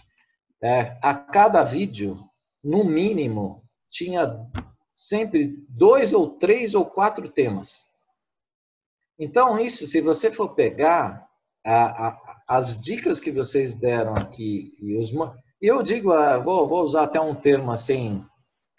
É, 0.62 0.98
a 1.02 1.16
cada 1.16 1.64
vídeo, 1.64 2.18
no 2.64 2.84
mínimo, 2.84 3.64
tinha 3.90 4.46
sempre 4.96 5.56
dois 5.70 6.14
ou 6.14 6.38
três 6.38 6.76
ou 6.76 6.86
quatro 6.86 7.30
temas. 7.30 7.88
Então, 9.18 9.60
isso, 9.60 9.88
se 9.88 10.02
você 10.02 10.32
for 10.32 10.54
pegar 10.54 11.28
a, 11.66 12.08
a, 12.08 12.42
as 12.48 12.82
dicas 12.82 13.20
que 13.20 13.32
vocês 13.32 13.74
deram 13.74 14.14
aqui, 14.14 14.74
e 14.82 14.96
os, 14.98 15.12
eu 15.62 15.82
digo, 15.82 16.12
ah, 16.12 16.38
vou, 16.38 16.68
vou 16.68 16.84
usar 16.84 17.04
até 17.04 17.20
um 17.20 17.36
termo 17.36 17.72
assim, 17.72 18.24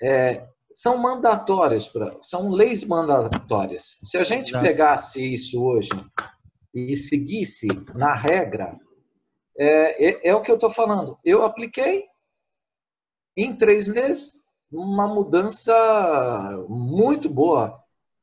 é, 0.00 0.46
são 0.72 0.96
mandatórias, 0.96 1.88
pra, 1.88 2.16
são 2.22 2.50
leis 2.50 2.84
mandatórias. 2.84 3.98
Se 4.02 4.16
a 4.18 4.24
gente 4.24 4.52
pegasse 4.52 5.34
isso 5.34 5.62
hoje 5.62 5.90
e 6.74 6.96
seguisse 6.96 7.68
na 7.94 8.14
regra, 8.14 8.74
é, 9.58 10.08
é, 10.08 10.28
é 10.30 10.34
o 10.34 10.42
que 10.42 10.50
eu 10.50 10.54
estou 10.54 10.70
falando. 10.70 11.18
Eu 11.24 11.42
apliquei 11.44 12.04
em 13.36 13.54
três 13.56 13.88
meses 13.88 14.32
uma 14.70 15.08
mudança 15.08 15.74
muito 16.68 17.28
boa 17.28 17.78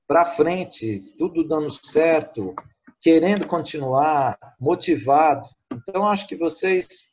para 0.08 0.26
frente, 0.26 1.02
tudo 1.18 1.46
dando 1.46 1.70
certo, 1.70 2.56
querendo 3.02 3.46
continuar, 3.46 4.38
motivado. 4.60 5.48
Então, 5.72 6.08
acho 6.08 6.28
que 6.28 6.38
vocês 6.38 7.10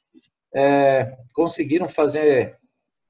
é, 0.55 1.17
conseguiram 1.35 1.89
fazer 1.89 2.57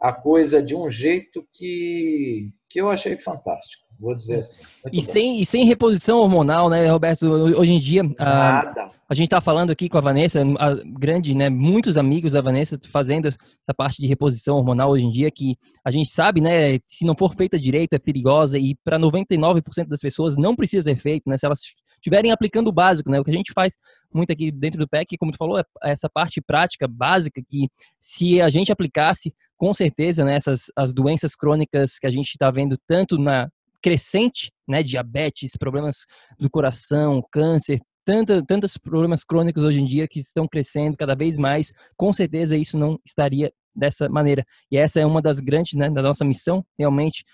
a 0.05 0.13
coisa 0.13 0.63
de 0.63 0.77
um 0.77 0.91
jeito 0.91 1.43
que, 1.51 2.51
que 2.69 2.79
eu 2.79 2.91
achei 2.91 3.17
fantástico 3.17 3.85
vou 3.99 4.15
dizer 4.15 4.39
assim. 4.39 4.63
E 4.93 5.01
sem, 5.01 5.41
e 5.41 5.47
sem 5.47 5.65
reposição 5.65 6.19
hormonal, 6.19 6.69
né, 6.69 6.87
Roberto? 6.91 7.27
Hoje 7.27 7.73
em 7.73 7.79
dia, 7.79 8.03
a, 8.19 8.91
a 9.09 9.15
gente 9.15 9.27
está 9.27 9.41
falando 9.41 9.71
aqui 9.71 9.89
com 9.89 9.97
a 9.97 10.01
Vanessa, 10.01 10.43
a 10.59 10.75
grande, 10.99 11.35
né, 11.35 11.49
muitos 11.49 11.97
amigos 11.97 12.33
da 12.33 12.41
Vanessa 12.41 12.79
fazendo 12.91 13.29
essa 13.29 13.75
parte 13.75 14.03
de 14.03 14.09
reposição 14.09 14.57
hormonal 14.57 14.91
hoje 14.91 15.07
em 15.07 15.11
dia, 15.11 15.31
que 15.31 15.57
a 15.85 15.91
gente 15.91 16.11
sabe, 16.11 16.41
né, 16.41 16.79
se 16.87 17.07
não 17.07 17.15
for 17.17 17.35
feita 17.35 17.59
direito 17.59 17.95
é 17.95 17.99
perigosa 17.99 18.59
e 18.59 18.77
para 18.85 18.99
99% 18.99 19.89
das 19.89 20.01
pessoas 20.01 20.37
não 20.37 20.55
precisa 20.55 20.83
ser 20.83 20.97
feito, 20.97 21.29
né, 21.29 21.37
se 21.37 21.47
elas 21.47 21.61
estiverem 22.05 22.31
aplicando 22.31 22.69
o 22.69 22.73
básico, 22.73 23.11
né, 23.11 23.19
o 23.19 23.25
que 23.25 23.31
a 23.31 23.35
gente 23.35 23.53
faz 23.53 23.77
muito 24.13 24.31
aqui 24.31 24.53
dentro 24.53 24.79
do 24.79 24.89
PEC, 24.89 25.17
como 25.17 25.33
tu 25.33 25.39
falou, 25.39 25.59
é 25.59 25.65
essa 25.83 26.09
parte 26.09 26.41
prática, 26.41 26.87
básica, 26.87 27.43
que 27.49 27.69
se 27.99 28.41
a 28.41 28.49
gente 28.49 28.71
aplicasse, 28.71 29.35
com 29.57 29.73
certeza, 29.73 30.25
né, 30.25 30.35
essas, 30.35 30.67
as 30.77 30.93
doenças 30.93 31.35
crônicas 31.35 31.99
que 31.99 32.07
a 32.07 32.11
gente 32.11 32.29
está 32.29 32.51
vendo 32.51 32.79
tanto 32.87 33.19
na, 33.19 33.49
crescente, 33.85 34.51
né, 34.67 34.83
diabetes, 34.83 35.59
problemas 35.59 36.07
do 36.41 36.49
coração, 36.49 37.23
câncer, 37.31 37.79
tanta, 38.03 38.43
tantos 38.43 38.79
problemas 38.79 39.23
crônicos 39.23 39.63
hoje 39.63 39.79
em 39.79 39.85
dia 39.85 40.09
que 40.09 40.21
estão 40.21 40.49
crescendo 40.49 40.97
cada 40.97 41.15
vez 41.15 41.37
mais, 41.37 41.71
com 41.95 42.11
certeza 42.11 42.57
isso 42.57 42.79
não 42.79 42.99
estaria 43.05 43.53
dessa 43.77 44.09
maneira. 44.09 44.43
E 44.71 44.79
essa 44.79 45.01
é 45.01 45.05
uma 45.05 45.21
das 45.21 45.39
grandes, 45.39 45.75
né, 45.75 45.91
da 45.91 46.01
nossa 46.01 46.25
missão, 46.25 46.65
realmente, 46.79 47.25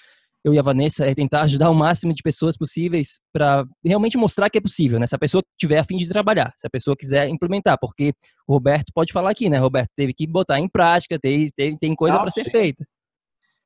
eu 0.44 0.54
e 0.54 0.58
a 0.58 0.62
Vanessa, 0.62 1.04
é 1.04 1.14
tentar 1.14 1.42
ajudar 1.42 1.70
o 1.70 1.74
máximo 1.74 2.14
de 2.14 2.22
pessoas 2.22 2.56
possíveis 2.56 3.20
para 3.32 3.64
realmente 3.84 4.16
mostrar 4.16 4.48
que 4.48 4.58
é 4.58 4.60
possível, 4.60 4.98
né? 4.98 5.06
Se 5.06 5.14
a 5.14 5.18
pessoa 5.18 5.42
tiver 5.58 5.78
a 5.78 5.84
fim 5.84 5.96
de 5.96 6.08
trabalhar, 6.08 6.52
se 6.56 6.66
a 6.66 6.70
pessoa 6.70 6.96
quiser 6.96 7.28
implementar, 7.28 7.78
porque 7.80 8.14
o 8.46 8.54
Roberto 8.54 8.92
pode 8.94 9.12
falar 9.12 9.30
aqui, 9.30 9.50
né? 9.50 9.58
Roberto 9.58 9.90
teve 9.94 10.12
que 10.14 10.26
botar 10.26 10.58
em 10.58 10.68
prática, 10.68 11.18
tem, 11.18 11.46
tem, 11.56 11.76
tem 11.76 11.94
coisa 11.94 12.18
para 12.18 12.30
ser 12.30 12.44
feita. 12.44 12.84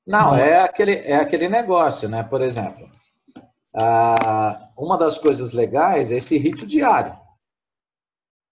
Não, 0.07 0.35
é 0.35 0.61
aquele, 0.61 0.97
é 0.97 1.17
aquele 1.17 1.49
negócio, 1.49 2.09
né? 2.09 2.23
Por 2.23 2.43
exemplo, 2.43 2.89
ah, 3.75 4.69
uma 4.77 4.99
das 4.99 5.19
coisas 5.19 5.53
legais 5.53 6.13
é 6.13 6.17
esse 6.17 6.37
rito 6.37 6.67
diário. 6.67 7.17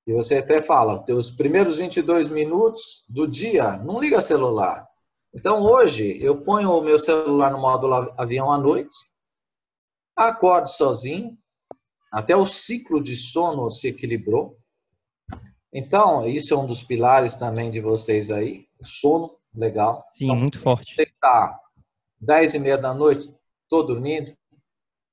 E 0.07 0.13
você 0.13 0.39
até 0.39 0.61
fala, 0.61 1.05
os 1.11 1.31
primeiros 1.31 1.77
22 1.77 2.29
minutos 2.29 3.05
do 3.09 3.27
dia, 3.29 3.77
não 3.77 4.01
liga 4.01 4.21
celular. 4.21 4.87
Então, 5.35 5.63
hoje, 5.63 6.19
eu 6.23 6.43
ponho 6.43 6.71
o 6.71 6.83
meu 6.83 6.99
celular 6.99 7.51
no 7.51 7.59
modo 7.59 7.93
avião 8.19 8.53
à 8.53 8.59
noite, 8.59 8.95
acordo 10.15 10.69
sozinho, 10.69 11.39
até 12.13 12.37
o 12.37 12.45
ciclo 12.45 13.03
de 13.03 13.17
sono 13.17 13.71
se 13.71 13.89
equilibrou. 13.89 14.59
Então, 15.73 16.27
isso 16.29 16.53
é 16.53 16.57
um 16.57 16.67
dos 16.67 16.83
pilares 16.83 17.37
também 17.37 17.71
de 17.71 17.81
vocês 17.81 18.31
aí, 18.31 18.67
sono 18.83 19.39
legal. 19.55 20.05
Sim, 20.13 20.27
então, 20.27 20.37
muito 20.37 20.59
forte. 20.59 20.95
Você 20.95 21.05
está 21.05 21.59
10 22.21 22.55
e 22.55 22.59
meia 22.59 22.77
da 22.77 22.93
noite, 22.93 23.35
estou 23.63 23.87
dormindo. 23.87 24.37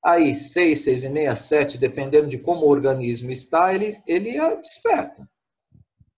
Aí, 0.03 0.35
6, 0.35 0.79
6 0.79 1.03
e 1.05 1.09
meia, 1.09 1.35
7, 1.35 1.77
dependendo 1.77 2.27
de 2.27 2.37
como 2.37 2.65
o 2.65 2.69
organismo 2.69 3.31
está, 3.31 3.73
ele, 3.73 3.97
ele 4.05 4.37
desperta. 4.57 5.29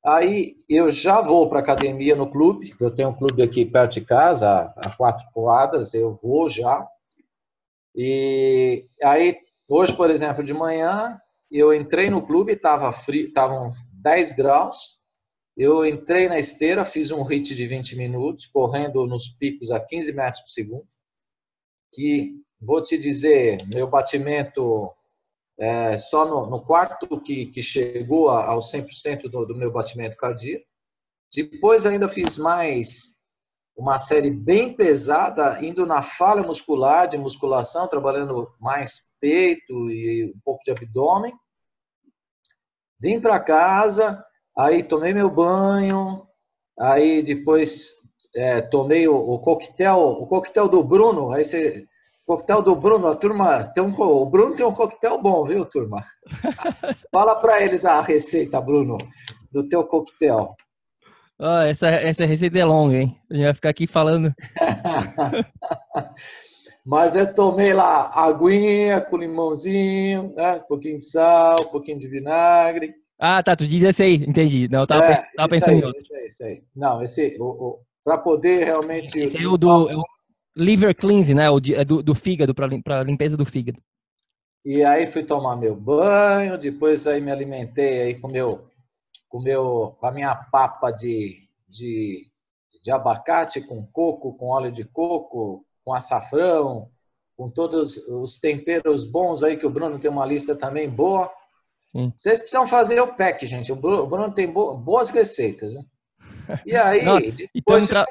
Aí 0.04 0.56
eu 0.68 0.90
já 0.90 1.22
vou 1.22 1.48
para 1.48 1.60
academia 1.60 2.16
no 2.16 2.30
clube, 2.30 2.74
eu 2.80 2.90
tenho 2.90 3.10
um 3.10 3.16
clube 3.16 3.44
aqui 3.44 3.64
perto 3.66 3.94
de 3.94 4.02
casa, 4.02 4.74
a 4.76 4.90
quatro 4.96 5.28
quadras, 5.32 5.94
eu 5.94 6.16
vou 6.16 6.50
já. 6.50 6.88
E 7.96 8.88
aí, 9.04 9.38
hoje, 9.70 9.96
por 9.96 10.10
exemplo, 10.10 10.44
de 10.44 10.54
manhã, 10.54 11.22
eu 11.52 11.72
entrei 11.72 12.10
no 12.10 12.26
clube, 12.26 12.54
estava 12.54 12.92
frio, 12.92 13.28
estavam 13.28 13.72
10 14.02 14.32
graus, 14.32 15.00
eu 15.56 15.86
entrei 15.86 16.28
na 16.28 16.40
esteira, 16.40 16.84
fiz 16.84 17.12
um 17.12 17.22
hit 17.22 17.54
de 17.54 17.68
20 17.68 17.96
minutos, 17.96 18.48
correndo 18.48 19.06
nos 19.06 19.28
picos 19.28 19.70
a 19.70 19.80
15 19.80 20.14
metros 20.14 20.42
por 20.42 20.50
segundo, 20.50 20.88
que, 21.94 22.42
vou 22.60 22.82
te 22.82 22.98
dizer, 22.98 23.60
meu 23.72 23.88
batimento, 23.88 24.92
é, 25.62 25.98
só 25.98 26.26
no, 26.26 26.50
no 26.50 26.66
quarto 26.66 27.20
que, 27.22 27.46
que 27.48 27.62
chegou 27.62 28.30
ao 28.30 28.60
100% 28.60 29.30
do, 29.30 29.46
do 29.46 29.56
meu 29.56 29.72
batimento 29.72 30.18
cardíaco. 30.18 30.66
Depois 31.34 31.86
ainda 31.86 32.10
fiz 32.10 32.38
mais 32.38 33.22
uma 33.78 33.98
série 33.98 34.32
bem 34.32 34.76
pesada, 34.76 35.64
indo 35.64 35.86
na 35.86 36.02
falha 36.02 36.42
muscular, 36.42 37.08
de 37.08 37.18
musculação, 37.18 37.88
trabalhando 37.88 38.52
mais 38.60 39.12
peito 39.20 39.90
e 39.90 40.34
um 40.36 40.40
pouco 40.44 40.64
de 40.64 40.72
abdômen. 40.72 41.34
Vim 43.00 43.22
para 43.22 43.40
casa, 43.40 44.24
Aí 44.58 44.84
tomei 44.84 45.14
meu 45.14 45.30
banho, 45.30 46.28
aí 46.78 47.24
depois 47.24 47.94
é, 48.36 48.62
tomei 48.62 49.08
o, 49.08 49.16
o, 49.16 49.40
coquetel, 49.40 49.98
o 49.98 50.28
coquetel 50.28 50.68
do 50.68 50.84
Bruno. 50.84 51.32
Aí 51.32 51.44
você, 51.44 51.88
coquetel 52.26 52.62
do 52.62 52.76
Bruno, 52.76 53.08
a 53.08 53.16
turma 53.16 53.64
tem 53.74 53.84
um, 53.84 53.94
o 54.00 54.26
Bruno 54.26 54.56
tem 54.56 54.66
um 54.66 54.74
coquetel 54.74 55.22
bom, 55.22 55.46
viu, 55.46 55.66
turma? 55.66 56.00
Fala 57.12 57.36
para 57.36 57.64
eles 57.64 57.86
a 57.86 58.02
receita, 58.02 58.62
Bruno, 58.62 58.98
do 59.52 59.68
teu 59.68 59.84
coquetel. 59.84 60.50
Oh, 61.40 61.62
essa, 61.66 61.88
essa 61.88 62.24
receita 62.24 62.60
é 62.60 62.66
longa, 62.66 62.98
hein? 62.98 63.18
A 63.30 63.34
gente 63.34 63.44
vai 63.46 63.54
ficar 63.56 63.70
aqui 63.70 63.88
falando. 63.88 64.34
Mas 66.86 67.16
eu 67.16 67.34
tomei 67.34 67.74
lá 67.74 68.12
aguinha 68.14 69.02
com 69.02 69.18
limãozinho, 69.18 70.34
né? 70.36 70.56
um 70.56 70.68
pouquinho 70.68 70.98
de 71.00 71.06
sal, 71.06 71.56
um 71.62 71.72
pouquinho 71.72 71.98
de 72.00 72.08
vinagre. 72.08 72.94
Ah, 73.20 73.42
tá, 73.44 73.56
tu 73.56 73.68
diz 73.68 73.84
esse 73.84 74.02
aí, 74.02 74.16
entendi. 74.16 74.68
Não, 74.68 74.82
eu 74.82 74.88
tava, 74.88 75.06
é, 75.06 75.24
tava 75.36 75.50
pensando 75.50 75.74
aí, 75.74 75.80
em 75.80 75.84
outro. 75.84 76.00
Esse 76.00 76.16
aí, 76.16 76.26
esse 76.26 76.44
aí. 76.44 76.64
Não, 76.76 77.04
esse, 77.04 77.38
o, 77.40 77.46
o, 77.46 77.80
pra 78.04 78.18
poder 78.18 78.64
realmente... 78.66 79.20
Esse 79.20 79.38
é 79.38 79.48
o 79.48 79.58
do 79.58 79.90
é 79.90 79.96
o 79.96 80.04
liver 80.56 80.96
cleanse, 80.96 81.34
né? 81.34 81.46
É 81.76 81.86
do, 81.86 82.04
do 82.04 82.16
fígado, 82.16 82.54
para 82.54 83.04
limpeza 83.04 83.38
do 83.38 83.46
fígado. 83.46 83.82
E 84.64 84.84
aí 84.84 85.08
fui 85.08 85.24
tomar 85.24 85.56
meu 85.56 85.76
banho, 85.76 86.58
depois 86.58 87.08
aí 87.08 87.20
me 87.20 87.32
alimentei 87.32 88.02
aí 88.02 88.16
com 88.16 88.28
meu, 88.28 88.68
com 89.28 89.42
meu, 89.42 89.98
com 90.00 90.06
a 90.06 90.12
minha 90.12 90.36
papa 90.36 90.92
de, 90.92 91.48
de, 91.68 92.28
de 92.84 92.92
abacate, 92.92 93.62
com 93.62 93.86
coco, 93.88 94.34
com 94.36 94.50
óleo 94.50 94.72
de 94.72 94.84
coco, 94.84 95.66
com 95.84 95.94
açafrão, 95.94 96.92
com 97.36 97.50
todos 97.50 97.98
os 98.08 98.38
temperos 98.40 99.04
bons 99.04 99.42
aí, 99.42 99.58
que 99.58 99.66
o 99.66 99.70
Bruno 99.70 99.98
tem 99.98 100.12
uma 100.12 100.26
lista 100.26 100.56
também 100.56 100.88
boa. 100.88 101.32
Sim. 101.92 102.14
Vocês 102.16 102.40
precisam 102.40 102.68
fazer 102.68 103.02
o 103.02 103.16
PEC, 103.16 103.48
gente. 103.48 103.72
O 103.72 103.76
Bruno, 103.76 104.04
o 104.04 104.08
Bruno 104.08 104.32
tem 104.32 104.52
boas 104.52 105.10
receitas. 105.10 105.76
Né? 105.76 105.84
E 106.66 106.76
aí, 106.76 107.04
Não, 107.04 107.18
depois 107.54 107.88
tra... 107.88 108.06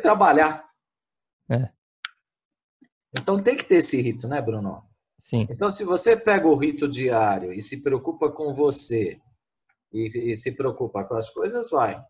trabalhar. 0.00 0.64
É. 1.50 1.68
Então 3.18 3.42
tem 3.42 3.56
que 3.56 3.64
ter 3.64 3.76
esse 3.76 4.00
rito, 4.00 4.28
né, 4.28 4.40
Bruno? 4.40 4.82
Sim. 5.18 5.46
Então, 5.50 5.70
se 5.70 5.84
você 5.84 6.16
pega 6.16 6.48
o 6.48 6.56
rito 6.56 6.88
diário 6.88 7.52
e 7.52 7.60
se 7.60 7.82
preocupa 7.82 8.30
com 8.30 8.54
você 8.54 9.20
e, 9.92 10.32
e 10.32 10.36
se 10.36 10.56
preocupa 10.56 11.04
com 11.04 11.14
as 11.14 11.28
coisas, 11.28 11.68
vai. 11.70 12.02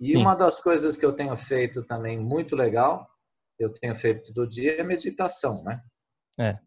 E 0.00 0.12
Sim. 0.12 0.18
uma 0.18 0.34
das 0.34 0.60
coisas 0.60 0.96
que 0.96 1.04
eu 1.04 1.12
tenho 1.12 1.36
feito 1.36 1.84
também 1.84 2.18
muito 2.18 2.56
legal, 2.56 3.06
eu 3.58 3.70
tenho 3.72 3.94
feito 3.94 4.32
todo 4.32 4.48
dia, 4.48 4.80
é 4.80 4.82
meditação, 4.82 5.62
né? 5.62 5.82
É. 6.38 6.58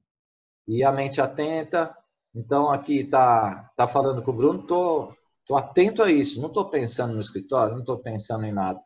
E 0.68 0.84
a 0.84 0.92
mente 0.92 1.20
atenta, 1.20 1.96
então, 2.36 2.70
aqui 2.70 3.00
está 3.00 3.72
tá 3.76 3.88
falando 3.88 4.22
com 4.22 4.30
o 4.30 4.36
Bruno, 4.36 4.68
tô, 4.68 5.12
tô 5.48 5.56
atento 5.56 6.04
a 6.04 6.12
isso, 6.12 6.40
não 6.40 6.50
estou 6.50 6.70
pensando 6.70 7.16
no 7.16 7.20
escritório, 7.20 7.74
não 7.74 7.82
estou 7.82 7.98
pensando 7.98 8.46
em 8.46 8.54
nada. 8.54 8.80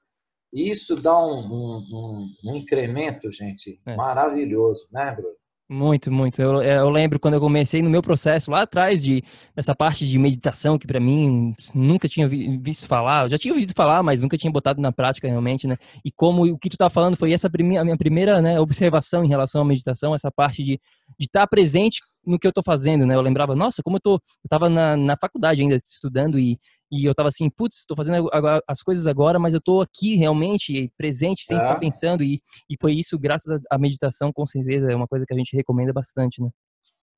Isso 0.53 0.95
dá 0.95 1.17
um, 1.17 1.39
um, 1.39 2.35
um 2.43 2.55
incremento, 2.55 3.31
gente, 3.31 3.79
é. 3.85 3.95
maravilhoso, 3.95 4.87
né, 4.91 5.11
Bruno? 5.15 5.35
Muito, 5.69 6.11
muito. 6.11 6.41
Eu, 6.41 6.61
eu, 6.61 6.89
lembro 6.89 7.17
quando 7.17 7.35
eu 7.35 7.39
comecei 7.39 7.81
no 7.81 7.89
meu 7.89 8.01
processo 8.01 8.51
lá 8.51 8.63
atrás 8.63 9.01
de 9.01 9.23
essa 9.55 9.73
parte 9.73 10.05
de 10.05 10.19
meditação 10.19 10.77
que 10.77 10.85
para 10.85 10.99
mim 10.99 11.55
nunca 11.73 12.09
tinha 12.09 12.27
visto 12.27 12.85
falar. 12.85 13.23
Eu 13.23 13.29
já 13.29 13.37
tinha 13.37 13.53
ouvido 13.53 13.71
falar, 13.73 14.03
mas 14.03 14.19
nunca 14.19 14.37
tinha 14.37 14.51
botado 14.51 14.81
na 14.81 14.91
prática 14.91 15.29
realmente, 15.29 15.67
né? 15.67 15.77
E 16.03 16.11
como 16.11 16.43
o 16.43 16.57
que 16.57 16.67
tu 16.69 16.75
tá 16.75 16.89
falando 16.89 17.15
foi 17.15 17.31
essa 17.31 17.47
a 17.47 17.83
minha 17.85 17.97
primeira 17.97 18.41
né, 18.41 18.59
observação 18.59 19.23
em 19.23 19.29
relação 19.29 19.61
à 19.61 19.65
meditação, 19.65 20.13
essa 20.13 20.29
parte 20.29 20.61
de 20.61 20.77
de 21.17 21.25
estar 21.25 21.41
tá 21.41 21.47
presente 21.47 22.01
no 22.25 22.37
que 22.37 22.47
eu 22.47 22.49
estou 22.49 22.63
fazendo, 22.63 23.05
né? 23.05 23.15
Eu 23.15 23.21
lembrava, 23.21 23.55
nossa, 23.55 23.81
como 23.83 23.97
eu 23.97 24.01
tô, 24.01 24.13
eu 24.15 24.49
tava 24.49 24.69
na, 24.69 24.95
na 24.95 25.17
faculdade 25.17 25.61
ainda 25.61 25.75
estudando 25.75 26.39
e, 26.39 26.57
e 26.91 27.05
eu 27.05 27.15
tava 27.15 27.29
assim, 27.29 27.49
putz, 27.49 27.79
estou 27.79 27.95
fazendo 27.97 28.29
as 28.67 28.81
coisas 28.81 29.07
agora, 29.07 29.39
mas 29.39 29.53
eu 29.53 29.59
estou 29.59 29.81
aqui 29.81 30.15
realmente 30.15 30.91
presente, 30.97 31.45
sem 31.45 31.57
é. 31.57 31.61
estar 31.61 31.79
pensando 31.79 32.23
e, 32.23 32.41
e 32.69 32.75
foi 32.79 32.93
isso 32.93 33.17
graças 33.17 33.59
à 33.69 33.77
meditação, 33.77 34.31
com 34.31 34.45
certeza, 34.45 34.91
é 34.91 34.95
uma 34.95 35.07
coisa 35.07 35.25
que 35.25 35.33
a 35.33 35.37
gente 35.37 35.55
recomenda 35.55 35.93
bastante, 35.93 36.41
né? 36.41 36.49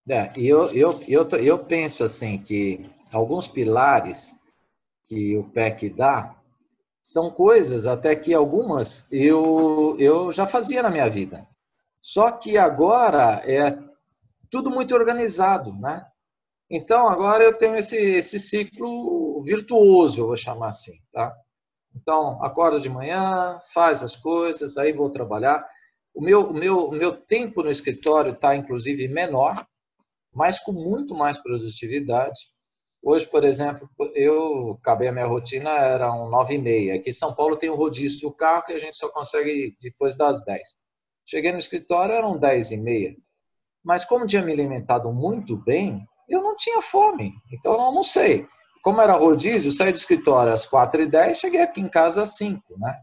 É, 0.09 0.31
eu, 0.35 0.69
eu, 0.71 1.01
eu, 1.07 1.29
eu 1.29 1.59
penso 1.59 2.03
assim 2.03 2.37
que 2.37 2.89
alguns 3.11 3.47
pilares 3.47 4.31
que 5.05 5.37
o 5.37 5.45
PEC 5.45 5.89
dá 5.89 6.35
são 7.01 7.29
coisas 7.29 7.85
até 7.85 8.15
que 8.15 8.33
algumas 8.33 9.11
eu, 9.11 9.95
eu 9.99 10.31
já 10.31 10.47
fazia 10.47 10.81
na 10.81 10.89
minha 10.89 11.09
vida. 11.09 11.47
Só 12.01 12.31
que 12.31 12.57
agora 12.57 13.41
é 13.45 13.77
tudo 14.53 14.69
muito 14.69 14.93
organizado, 14.93 15.73
né? 15.79 16.05
Então 16.69 17.09
agora 17.09 17.43
eu 17.43 17.57
tenho 17.57 17.75
esse, 17.75 17.97
esse 17.97 18.37
ciclo 18.37 19.41
virtuoso, 19.43 20.21
eu 20.21 20.27
vou 20.27 20.35
chamar 20.35 20.67
assim, 20.67 20.93
tá? 21.11 21.35
Então 21.95 22.39
acorda 22.45 22.79
de 22.79 22.87
manhã, 22.87 23.59
faz 23.73 24.03
as 24.03 24.15
coisas, 24.15 24.77
aí 24.77 24.93
vou 24.93 25.09
trabalhar. 25.09 25.67
O 26.13 26.21
meu, 26.21 26.51
o 26.51 26.53
meu, 26.53 26.77
o 26.89 26.91
meu 26.91 27.17
tempo 27.17 27.63
no 27.63 27.71
escritório 27.71 28.33
está 28.33 28.55
inclusive 28.55 29.07
menor, 29.07 29.65
mas 30.31 30.59
com 30.59 30.71
muito 30.71 31.15
mais 31.15 31.39
produtividade. 31.39 32.39
Hoje, 33.01 33.25
por 33.25 33.43
exemplo, 33.43 33.89
eu 34.13 34.77
acabei 34.79 35.07
a 35.07 35.11
minha 35.11 35.25
rotina, 35.25 35.71
era 35.71 36.13
um 36.13 36.29
9 36.29 36.53
e 36.53 36.57
meia. 36.59 36.95
Aqui 36.95 37.09
em 37.09 37.13
São 37.13 37.33
Paulo 37.33 37.57
tem 37.57 37.71
o 37.71 37.75
rodízio 37.75 38.21
do 38.21 38.31
carro 38.31 38.65
que 38.65 38.73
a 38.73 38.79
gente 38.79 38.97
só 38.97 39.09
consegue 39.09 39.75
depois 39.81 40.15
das 40.15 40.45
10. 40.45 40.61
Cheguei 41.25 41.51
no 41.51 41.57
escritório, 41.57 42.13
eram 42.13 42.37
10 42.37 42.71
e 42.71 42.77
meia. 42.77 43.15
Mas 43.83 44.05
como 44.05 44.25
tinha 44.25 44.41
me 44.41 44.51
alimentado 44.51 45.11
muito 45.11 45.57
bem, 45.57 46.07
eu 46.29 46.41
não 46.41 46.55
tinha 46.55 46.81
fome. 46.81 47.33
Então 47.51 47.73
eu 47.73 47.77
não 47.77 47.85
almocei. 47.85 48.47
Como 48.81 49.01
era 49.01 49.13
rodízio, 49.15 49.71
saí 49.71 49.91
do 49.91 49.97
escritório 49.97 50.51
às 50.51 50.65
4 50.65 51.03
e 51.03 51.05
10 51.05 51.37
cheguei 51.37 51.61
aqui 51.61 51.81
em 51.81 51.87
casa 51.87 52.23
às 52.23 52.35
5, 52.37 52.61
né? 52.77 52.97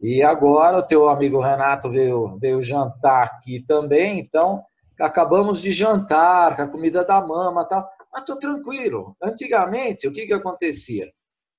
E 0.00 0.22
agora 0.22 0.78
o 0.78 0.82
teu 0.82 1.08
amigo 1.08 1.40
Renato 1.40 1.88
veio, 1.88 2.36
veio 2.40 2.60
jantar 2.62 3.22
aqui 3.24 3.64
também, 3.64 4.18
então 4.18 4.60
acabamos 5.00 5.62
de 5.62 5.70
jantar 5.70 6.56
com 6.56 6.62
a 6.62 6.68
comida 6.68 7.04
da 7.04 7.20
mama 7.20 7.64
tal. 7.64 7.88
Mas 8.12 8.24
tô 8.24 8.36
tranquilo. 8.36 9.16
Antigamente, 9.22 10.08
o 10.08 10.12
que, 10.12 10.26
que 10.26 10.32
acontecia? 10.32 11.10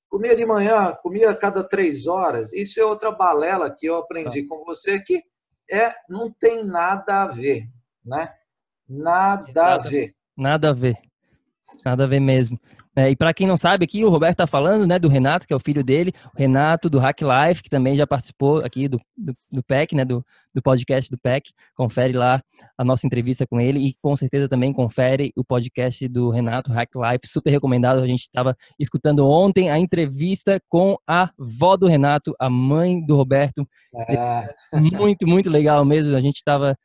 Comia 0.10 0.36
de 0.36 0.46
manhã, 0.46 0.96
comia 1.02 1.32
a 1.32 1.36
cada 1.36 1.64
três 1.64 2.06
horas. 2.06 2.54
Isso 2.54 2.80
é 2.80 2.86
outra 2.86 3.12
balela 3.12 3.74
que 3.74 3.88
eu 3.88 3.96
aprendi 3.96 4.44
com 4.44 4.64
você 4.66 5.00
que 5.00 5.24
é, 5.72 5.96
não 6.10 6.30
tem 6.32 6.64
nada 6.64 7.24
a 7.24 7.28
ver, 7.28 7.64
né? 8.06 8.30
Nada, 8.88 9.76
a 9.76 9.78
ver. 9.78 10.16
Nada 10.38 10.70
a 10.70 10.74
ver. 10.74 10.98
Nada 11.86 12.04
a 12.04 12.08
ver 12.08 12.20
mesmo. 12.20 12.60
É, 12.96 13.10
e 13.10 13.16
para 13.16 13.34
quem 13.34 13.48
não 13.48 13.58
sabe 13.58 13.86
aqui, 13.86 14.06
o 14.06 14.10
Roberto 14.10 14.34
está 14.34 14.46
falando 14.46 14.86
né, 14.86 15.00
do 15.00 15.08
Renato, 15.08 15.48
que 15.48 15.54
é 15.54 15.56
o 15.56 15.60
filho 15.60 15.84
dele, 15.84 16.13
o 16.36 16.38
Renato 16.38 16.92
do 16.92 17.00
Hack 17.00 17.22
Life, 17.22 17.63
que 17.63 17.70
também 17.70 17.96
já 17.96 18.06
participou 18.06 18.60
aqui 18.60 18.88
do, 18.88 19.02
do, 19.18 19.34
do 19.52 19.63
PEC, 19.63 19.96
né, 19.96 20.06
do, 20.06 20.24
do 20.54 20.62
podcast 20.62 21.10
do 21.10 21.18
PEC. 21.18 21.50
Confere 21.76 22.13
lá 22.13 22.39
a 22.78 22.84
nossa 22.84 23.08
entrevista 23.08 23.48
com 23.48 23.60
ele 23.60 23.80
e 23.80 23.96
com 24.00 24.16
certeza 24.16 24.48
também 24.48 24.72
confere 24.72 25.32
o 25.36 25.44
podcast 25.44 26.08
do 26.08 26.30
Renato, 26.30 26.72
Hack 26.72 26.92
Life, 26.96 27.28
super 27.28 27.50
recomendado. 27.50 28.00
A 28.00 28.06
gente 28.06 28.22
estava 28.22 28.56
escutando 28.80 29.26
ontem 29.26 29.72
a 29.72 29.80
entrevista 29.80 30.62
com 30.70 30.96
a 31.08 31.32
vó 31.36 31.76
do 31.76 31.88
Renato, 31.88 32.32
a 32.39 32.48
mãe 32.48 33.04
do 33.04 33.16
Roberto. 33.16 33.68
É. 34.08 34.54
Muito, 34.72 35.28
muito 35.28 35.50
legal 35.50 35.84
mesmo. 35.84 36.16
A 36.16 36.22
gente 36.22 36.36
estava 36.36 36.78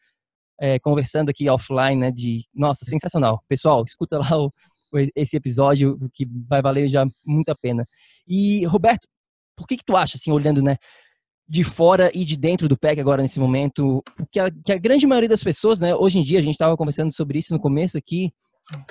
é, 0.61 0.79
conversando 0.79 1.31
aqui 1.31 1.49
offline, 1.49 1.97
né, 2.01 2.11
de, 2.11 2.45
nossa, 2.55 2.85
sensacional. 2.85 3.43
Pessoal, 3.49 3.85
escuta 3.85 4.19
lá 4.19 4.39
o 4.39 4.53
esse 5.15 5.37
episódio 5.37 5.99
que 6.15 6.27
vai 6.49 6.63
valer 6.63 6.89
já 6.89 7.07
muito 7.25 7.51
a 7.51 7.55
pena. 7.55 7.87
E 8.27 8.65
Roberto, 8.65 9.07
por 9.57 9.67
que 9.67 9.77
que 9.77 9.85
tu 9.85 9.97
acha 9.97 10.17
assim, 10.17 10.33
olhando, 10.33 10.63
né, 10.63 10.77
de 11.49 11.65
fora 11.65 12.11
e 12.15 12.25
de 12.25 12.37
dentro 12.37 12.69
do 12.69 12.77
PEC 12.77 13.01
agora 13.01 13.23
nesse 13.23 13.41
momento, 13.41 14.03
que 14.31 14.39
a, 14.39 14.51
que 14.65 14.73
a 14.73 14.79
grande 14.79 15.07
maioria 15.07 15.29
das 15.29 15.43
pessoas, 15.43 15.81
né, 15.81 15.95
hoje 15.95 16.19
em 16.19 16.23
dia 16.23 16.39
a 16.39 16.43
gente 16.43 16.53
estava 16.53 16.77
conversando 16.77 17.15
sobre 17.15 17.39
isso 17.39 17.53
no 17.53 17.61
começo 17.61 17.97
aqui, 17.97 18.31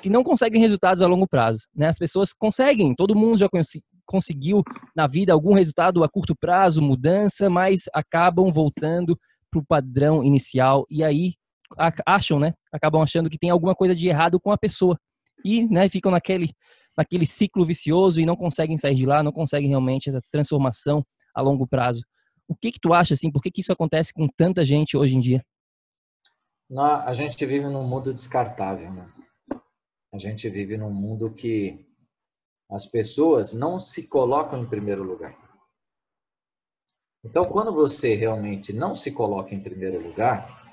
que 0.02 0.10
não 0.10 0.24
conseguem 0.24 0.60
resultados 0.60 1.04
a 1.04 1.08
longo 1.08 1.28
prazo, 1.28 1.68
né? 1.76 1.88
As 1.88 2.00
pessoas 2.00 2.34
conseguem, 2.34 2.96
todo 2.96 3.16
mundo 3.16 3.38
já 3.38 3.48
conseguiu 4.08 4.64
na 4.96 5.06
vida 5.06 5.34
algum 5.34 5.54
resultado 5.54 6.04
a 6.04 6.10
curto 6.10 6.36
prazo, 6.36 6.82
mudança, 6.82 7.48
mas 7.48 7.82
acabam 7.94 8.52
voltando 8.52 9.16
para 9.52 9.60
o 9.60 9.66
padrão 9.66 10.24
inicial 10.24 10.84
e 10.90 11.04
aí 11.04 11.34
acham, 12.06 12.40
né? 12.40 12.54
Acabam 12.72 13.02
achando 13.02 13.30
que 13.30 13.38
tem 13.38 13.50
alguma 13.50 13.76
coisa 13.76 13.96
de 13.96 14.08
errado 14.08 14.40
com 14.40 14.52
a 14.52 14.58
pessoa 14.58 14.98
e 15.44 15.68
né, 15.68 15.88
ficam 15.90 16.12
naquele, 16.12 16.54
naquele 16.98 17.26
ciclo 17.26 17.66
vicioso 17.66 18.22
e 18.22 18.26
não 18.26 18.36
conseguem 18.36 18.78
sair 18.78 18.96
de 18.96 19.06
lá, 19.06 19.22
não 19.22 19.32
conseguem 19.32 19.70
realmente 19.70 20.10
essa 20.10 20.22
transformação 20.32 21.06
a 21.34 21.42
longo 21.42 21.68
prazo. 21.68 22.02
O 22.48 22.56
que 22.56 22.72
que 22.72 22.80
tu 22.80 22.94
acha 22.94 23.14
assim? 23.14 23.32
Por 23.32 23.42
que 23.42 23.52
que 23.52 23.62
isso 23.62 23.74
acontece 23.74 24.14
com 24.14 24.28
tanta 24.28 24.64
gente 24.64 24.98
hoje 24.98 25.16
em 25.16 25.20
dia? 25.20 25.44
a 26.76 27.14
gente 27.14 27.46
vive 27.46 27.66
num 27.70 27.88
mundo 27.88 28.14
descartável, 28.14 28.92
né? 28.92 29.10
A 30.14 30.18
gente 30.18 30.50
vive 30.50 30.78
num 30.78 30.92
mundo 30.92 31.34
que 31.34 31.86
as 32.70 32.86
pessoas 32.86 33.54
não 33.54 33.80
se 33.80 34.10
colocam 34.10 34.62
em 34.62 34.68
primeiro 34.68 35.04
lugar. 35.04 35.36
Então, 37.24 37.44
quando 37.44 37.74
você 37.74 38.16
realmente 38.16 38.74
não 38.74 38.94
se 38.94 39.12
coloca 39.12 39.54
em 39.54 39.62
primeiro 39.62 40.02
lugar, 40.02 40.67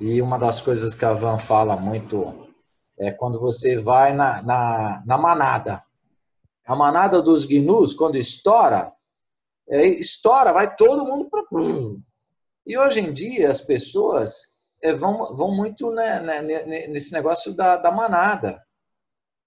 e 0.00 0.20
uma 0.20 0.38
das 0.38 0.60
coisas 0.60 0.94
que 0.94 1.04
a 1.04 1.12
Van 1.12 1.38
fala 1.38 1.76
muito 1.76 2.50
é 2.98 3.10
quando 3.10 3.38
você 3.38 3.80
vai 3.80 4.12
na, 4.12 4.42
na, 4.42 5.02
na 5.04 5.18
manada. 5.18 5.82
A 6.66 6.76
manada 6.76 7.20
dos 7.20 7.46
gnus, 7.46 7.94
quando 7.94 8.16
estoura, 8.16 8.92
é, 9.68 9.86
estoura, 9.86 10.52
vai 10.52 10.74
todo 10.76 11.04
mundo 11.04 11.28
para. 11.28 11.42
E 12.64 12.78
hoje 12.78 13.00
em 13.00 13.12
dia 13.12 13.50
as 13.50 13.60
pessoas 13.60 14.52
é, 14.80 14.92
vão, 14.92 15.34
vão 15.34 15.54
muito 15.54 15.90
né, 15.90 16.20
né, 16.20 16.86
nesse 16.88 17.12
negócio 17.12 17.52
da, 17.52 17.76
da 17.76 17.90
manada 17.90 18.62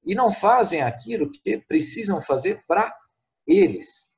e 0.06 0.14
não 0.14 0.32
fazem 0.32 0.82
aquilo 0.82 1.32
que 1.32 1.58
precisam 1.58 2.22
fazer 2.22 2.64
para 2.68 2.96
eles. 3.48 4.15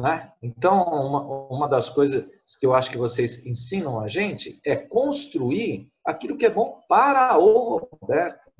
Né? 0.00 0.32
Então, 0.42 0.82
uma, 0.82 1.22
uma 1.50 1.68
das 1.68 1.90
coisas 1.90 2.26
que 2.58 2.64
eu 2.64 2.74
acho 2.74 2.90
que 2.90 2.96
vocês 2.96 3.44
ensinam 3.44 4.00
a 4.00 4.08
gente 4.08 4.58
é 4.64 4.74
construir 4.74 5.92
aquilo 6.02 6.38
que 6.38 6.46
é 6.46 6.50
bom 6.50 6.80
para 6.88 7.36
o 7.36 7.86
Roberto. 8.00 8.50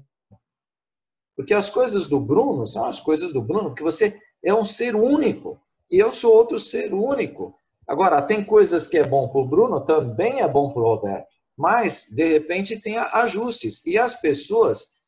Porque 1.35 1.55
as 1.55 1.71
coisas 1.71 2.07
do 2.07 2.21
Bruno 2.21 2.67
são 2.67 2.85
as 2.85 3.01
coisas 3.01 3.33
do 3.33 3.41
Bruno, 3.41 3.71
porque 3.71 3.83
você 3.83 4.21
é 4.45 4.53
um 4.53 4.65
ser 4.65 4.95
único 4.95 5.59
e 5.91 5.99
eu 5.99 6.13
sou 6.13 6.35
outro 6.35 6.59
ser 6.59 6.93
único. 6.93 7.55
Agora, 7.89 8.21
tem 8.21 8.45
coisas 8.45 8.87
que 8.87 8.99
é 8.99 9.05
bom 9.05 9.27
para 9.31 9.41
o 9.41 9.49
Bruno, 9.49 9.81
também 9.81 10.41
é 10.43 10.47
bom 10.47 10.71
para 10.71 10.83
o 10.83 10.95
Roberto. 10.95 11.27
Mas, 11.57 12.05
de 12.11 12.29
repente, 12.29 12.79
tem 12.79 12.99
ajustes. 12.99 13.85
E 13.87 13.97
as 13.99 14.15
pessoas 14.15 15.01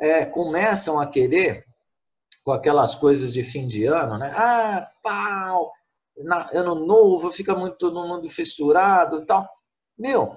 é, 0.00 0.24
começam 0.24 0.98
a 0.98 1.06
querer, 1.06 1.62
com 2.44 2.52
aquelas 2.52 2.94
coisas 2.94 3.32
de 3.32 3.42
fim 3.42 3.66
de 3.66 3.86
ano, 3.86 4.18
né? 4.18 4.32
Ah, 4.36 4.90
pau, 5.02 5.72
na, 6.18 6.48
ano 6.52 6.74
novo, 6.74 7.32
fica 7.32 7.54
muito 7.54 7.76
todo 7.78 8.06
mundo 8.06 8.28
fissurado 8.28 9.22
e 9.22 9.26
tal. 9.26 9.48
Meu, 9.98 10.36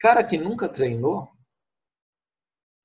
cara 0.00 0.24
que 0.24 0.38
nunca 0.38 0.68
treinou, 0.68 1.28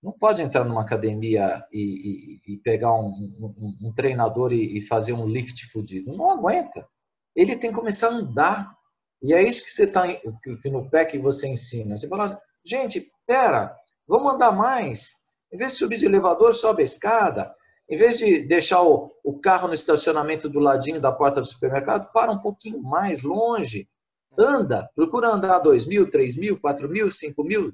não 0.04 0.12
pode 0.12 0.42
entrar 0.42 0.64
numa 0.64 0.82
academia 0.82 1.64
e, 1.72 2.42
e, 2.48 2.54
e 2.54 2.58
pegar 2.58 2.94
um, 2.94 3.08
um, 3.08 3.78
um 3.88 3.94
treinador 3.94 4.54
e, 4.54 4.78
e, 4.78 4.82
fazer 4.82 5.14
um 5.14 5.28
lift 5.28 5.66
fudido. 5.72 6.16
Não 6.16 6.32
aguenta. 6.32 6.88
Ele 7.36 7.56
tem 7.56 7.70
que 7.70 7.78
começar 7.78 8.08
a 8.08 8.14
andar. 8.14 8.74
E 9.22 9.34
é 9.34 9.46
isso 9.46 9.64
que 9.64 9.72
você 9.72 9.84
está 9.84 10.08
que 10.08 10.70
no 10.70 10.90
pé 10.90 11.04
que 11.04 11.20
você 11.20 11.48
ensina. 11.48 11.98
Você 11.98 12.08
fala, 12.08 12.42
gente, 12.66 13.06
pera, 13.28 13.76
vamos 14.08 14.34
andar 14.34 14.54
mais. 14.54 15.16
Em 15.52 15.58
vez 15.58 15.74
de 15.74 15.80
subir 15.80 15.98
de 15.98 16.06
elevador, 16.06 16.54
sobe 16.54 16.82
a 16.82 16.86
escada. 16.86 17.54
Em 17.90 17.98
vez 17.98 18.20
de 18.20 18.42
deixar 18.42 18.84
o, 18.84 19.12
o 19.24 19.40
carro 19.40 19.68
no 19.68 19.74
estacionamento 19.74 20.48
do 20.48 20.60
ladinho 20.60 21.02
da 21.02 21.12
porta 21.12 21.42
do 21.42 21.48
supermercado, 21.48 22.12
para 22.12 22.32
um 22.32 22.38
pouquinho 22.38 22.82
mais 22.84 23.24
longe. 23.24 23.90
Anda, 24.38 24.90
procura 24.96 25.34
andar 25.34 25.60
2 25.60 25.88
mil, 25.88 26.10
3 26.10 26.36
mil, 26.36 26.60
4 26.60 26.88
mil, 26.88 27.12
5 27.12 27.44
mil. 27.44 27.74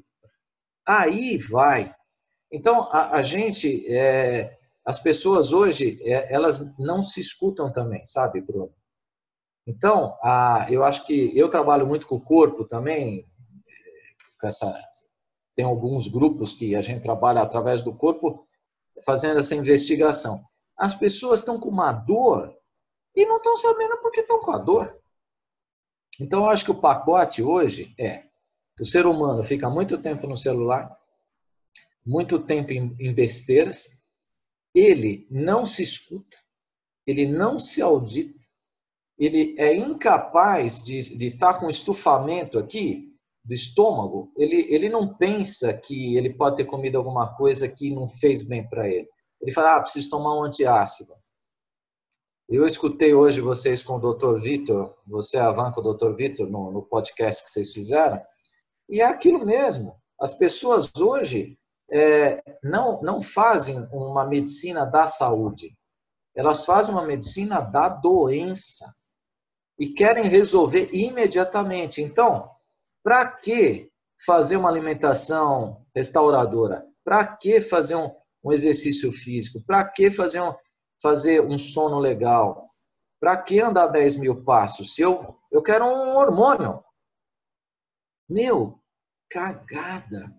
Aí 0.88 1.38
vai. 1.38 1.94
Então, 2.50 2.84
a, 2.92 3.18
a 3.18 3.22
gente, 3.22 3.86
é, 3.94 4.58
as 4.86 5.00
pessoas 5.00 5.52
hoje, 5.52 6.00
é, 6.04 6.34
elas 6.34 6.78
não 6.80 7.04
se 7.04 7.20
escutam 7.20 7.70
também, 7.70 8.06
sabe, 8.06 8.40
Bruno? 8.40 8.74
Então, 9.68 10.18
a, 10.24 10.66
eu 10.70 10.86
acho 10.86 11.06
que 11.06 11.38
eu 11.38 11.50
trabalho 11.50 11.86
muito 11.86 12.08
com 12.08 12.16
o 12.16 12.22
corpo 12.22 12.66
também, 12.66 13.26
com 14.40 14.48
essa, 14.48 14.74
tem 15.56 15.66
alguns 15.66 16.08
grupos 16.08 16.54
que 16.54 16.74
a 16.76 16.82
gente 16.82 17.02
trabalha 17.02 17.42
através 17.42 17.82
do 17.82 17.94
corpo 17.94 18.45
fazendo 19.04 19.40
essa 19.40 19.56
investigação. 19.56 20.44
As 20.78 20.94
pessoas 20.94 21.40
estão 21.40 21.60
com 21.60 21.70
uma 21.70 21.92
dor 21.92 22.56
e 23.16 23.26
não 23.26 23.38
estão 23.38 23.58
sabendo 23.58 23.98
por 23.98 24.12
que 24.12 24.22
estão 24.22 24.40
com 24.40 24.52
a 24.52 24.58
dor. 24.58 25.00
Então, 26.20 26.44
eu 26.44 26.50
acho 26.50 26.66
que 26.66 26.72
o 26.72 26.80
pacote 26.80 27.42
hoje 27.42 27.94
é 28.00 28.26
o 28.80 28.86
ser 28.86 29.06
humano 29.06 29.44
fica 29.44 29.70
muito 29.70 29.98
tempo 29.98 30.28
no 30.28 30.36
celular, 30.36 30.94
muito 32.06 32.40
tempo 32.40 32.72
em 32.72 33.14
besteiras, 33.14 33.88
ele 34.74 35.26
não 35.32 35.66
se 35.66 35.82
escuta, 35.82 36.36
ele 37.08 37.26
não 37.26 37.58
se 37.58 37.82
audita, 37.82 38.38
ele 39.18 39.56
é 39.58 39.74
incapaz 39.74 40.84
de 40.84 40.98
estar 40.98 41.54
tá 41.54 41.60
com 41.60 41.70
estufamento 41.70 42.60
aqui 42.60 43.05
do 43.46 43.54
estômago, 43.54 44.32
ele, 44.36 44.66
ele 44.74 44.90
não 44.90 45.16
pensa 45.16 45.72
que 45.72 46.18
ele 46.18 46.34
pode 46.34 46.58
ter 46.58 46.66
comido 46.66 46.98
alguma 46.98 47.36
coisa 47.36 47.70
que 47.70 47.94
não 47.94 48.10
fez 48.10 48.42
bem 48.42 48.68
para 48.68 48.90
ele. 48.90 49.08
Ele 49.40 49.52
fala, 49.52 49.76
ah, 49.76 49.82
preciso 49.82 50.10
tomar 50.10 50.36
um 50.36 50.44
antiácido. 50.44 51.14
Eu 52.50 52.66
escutei 52.66 53.14
hoje 53.14 53.42
vocês 53.42 53.84
com 53.84 53.98
o 53.98 54.14
Dr. 54.14 54.40
Vitor, 54.42 54.96
você, 55.06 55.38
Avan, 55.38 55.72
com 55.72 55.82
o 55.82 55.94
Dr. 55.94 56.16
Vitor, 56.16 56.50
no, 56.50 56.72
no 56.72 56.82
podcast 56.82 57.44
que 57.44 57.50
vocês 57.50 57.72
fizeram, 57.72 58.20
e 58.90 59.02
é 59.02 59.06
aquilo 59.06 59.46
mesmo. 59.46 59.96
As 60.20 60.34
pessoas 60.34 60.92
hoje 60.98 61.58
é, 61.92 62.42
não, 62.64 63.02
não 63.02 63.22
fazem 63.22 63.88
uma 63.92 64.26
medicina 64.26 64.86
da 64.86 65.06
saúde, 65.06 65.76
elas 66.36 66.66
fazem 66.66 66.94
uma 66.94 67.06
medicina 67.06 67.62
da 67.62 67.90
doença 67.90 68.94
e 69.80 69.90
querem 69.90 70.28
resolver 70.28 70.90
imediatamente. 70.94 72.02
Então, 72.02 72.55
para 73.06 73.28
que 73.28 73.92
fazer 74.26 74.58
uma 74.58 74.68
alimentação 74.68 75.86
restauradora? 75.96 76.84
Para 77.04 77.38
que 77.38 77.62
fazer 77.62 77.94
um, 77.94 78.10
um 78.44 78.52
exercício 78.52 79.12
físico? 79.12 79.64
Para 79.64 79.88
que 79.88 80.10
fazer 80.10 80.42
um, 80.42 80.56
fazer 81.00 81.40
um 81.40 81.56
sono 81.56 82.00
legal? 82.00 82.68
Para 83.20 83.38
que 83.44 83.62
andar 83.62 83.88
10 83.88 84.16
mil 84.16 84.44
passos? 84.44 84.96
Se 84.96 85.04
eu, 85.04 85.38
eu 85.52 85.62
quero 85.62 85.86
um 85.86 86.16
hormônio. 86.16 86.84
Meu, 88.28 88.80
cagada. 89.30 90.36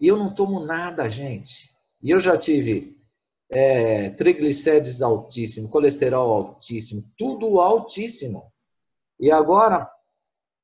E 0.00 0.06
eu 0.06 0.16
não 0.16 0.34
tomo 0.34 0.64
nada, 0.64 1.10
gente. 1.10 1.68
E 2.02 2.08
eu 2.08 2.18
já 2.18 2.38
tive 2.38 2.98
é, 3.50 4.08
triglicérides 4.10 5.02
altíssimo, 5.02 5.68
colesterol 5.68 6.32
altíssimo, 6.32 7.04
tudo 7.18 7.60
altíssimo. 7.60 8.50
E 9.20 9.30
agora, 9.30 9.90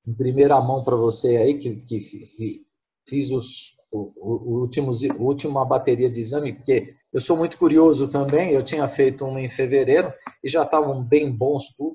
em 0.07 0.15
primeira 0.15 0.61
mão 0.61 0.85
para 0.85 0.97
você 0.97 1.37
aí, 1.37 1.59
que, 1.59 1.77
que 1.77 2.65
fiz 3.07 3.31
os, 3.31 3.77
o, 3.91 4.13
o, 4.17 4.61
últimos, 4.61 5.03
última 5.19 5.65
bateria 5.65 6.11
de 6.11 6.21
exame, 6.21 6.53
porque 6.53 6.95
eu 7.13 7.21
sou 7.21 7.37
muito 7.37 7.57
curioso 7.57 8.09
também, 8.09 8.51
eu 8.51 8.65
tinha 8.65 8.89
feito 8.89 9.25
uma 9.25 9.41
em 9.41 9.49
fevereiro 9.49 10.13
e 10.43 10.49
já 10.49 10.65
estavam 10.65 11.01
bem 11.03 11.31
bons 11.31 11.69
tudo. 11.77 11.95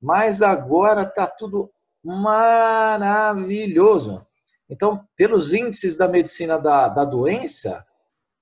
Mas 0.00 0.42
agora 0.42 1.02
está 1.02 1.26
tudo 1.26 1.70
maravilhoso. 2.04 4.24
Então, 4.68 5.06
pelos 5.16 5.54
índices 5.54 5.96
da 5.96 6.06
medicina 6.06 6.58
da, 6.58 6.88
da 6.88 7.04
doença, 7.04 7.84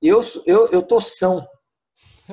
eu 0.00 0.20
eu 0.44 0.66
eu 0.68 0.82
tô 0.82 1.00
são. 1.00 1.46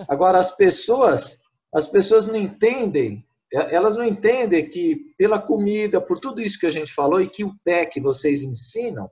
Agora 0.08 0.39
as 0.39 0.56
pessoas 0.56 1.43
as 1.72 1.86
pessoas 1.86 2.26
não 2.26 2.36
entendem, 2.36 3.24
elas 3.52 3.96
não 3.98 4.06
entendem 4.06 4.70
que 4.70 5.14
pela 5.18 5.42
comida, 5.42 6.00
por 6.00 6.20
tudo 6.20 6.42
isso 6.42 6.60
que 6.60 6.68
a 6.68 6.72
gente 6.72 6.94
falou 6.94 7.20
e 7.20 7.30
que 7.30 7.44
o 7.44 7.56
pé 7.64 7.86
que 7.86 8.00
vocês 8.00 8.44
ensinam, 8.44 9.10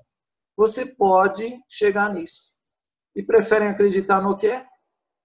você 0.56 0.86
pode 0.86 1.60
chegar 1.68 2.14
nisso 2.14 2.52
e 3.16 3.24
preferem 3.24 3.68
acreditar 3.68 4.22
no 4.22 4.38
quê? 4.38 4.64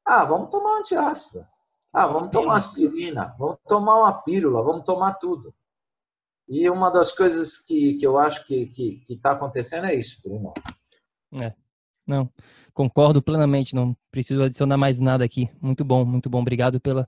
Ah, 0.04 0.24
vamos 0.24 0.50
tomar 0.50 0.78
antiácido. 0.78 1.46
Ah, 1.92 2.06
vamos 2.06 2.30
tomar 2.30 2.56
aspirina, 2.56 3.34
vamos 3.38 3.58
tomar 3.68 3.98
uma 4.00 4.22
pílula, 4.22 4.62
vamos 4.62 4.84
tomar 4.84 5.14
tudo. 5.14 5.54
E 6.48 6.68
uma 6.70 6.90
das 6.90 7.12
coisas 7.12 7.58
que, 7.58 7.94
que 7.94 8.06
eu 8.06 8.18
acho 8.18 8.46
que 8.46 8.62
está 8.62 8.74
que, 8.74 9.04
que 9.06 9.16
tá 9.16 9.32
acontecendo 9.32 9.86
é 9.86 9.94
isso, 9.94 10.20
Bruno. 10.22 10.54
É, 11.34 11.52
não, 12.06 12.30
concordo 12.72 13.22
plenamente, 13.22 13.74
não 13.74 13.94
preciso 14.10 14.42
adicionar 14.42 14.78
mais 14.78 14.98
nada 14.98 15.22
aqui. 15.22 15.50
Muito 15.60 15.84
bom, 15.84 16.04
muito 16.04 16.30
bom. 16.30 16.40
Obrigado 16.40 16.80
pela, 16.80 17.06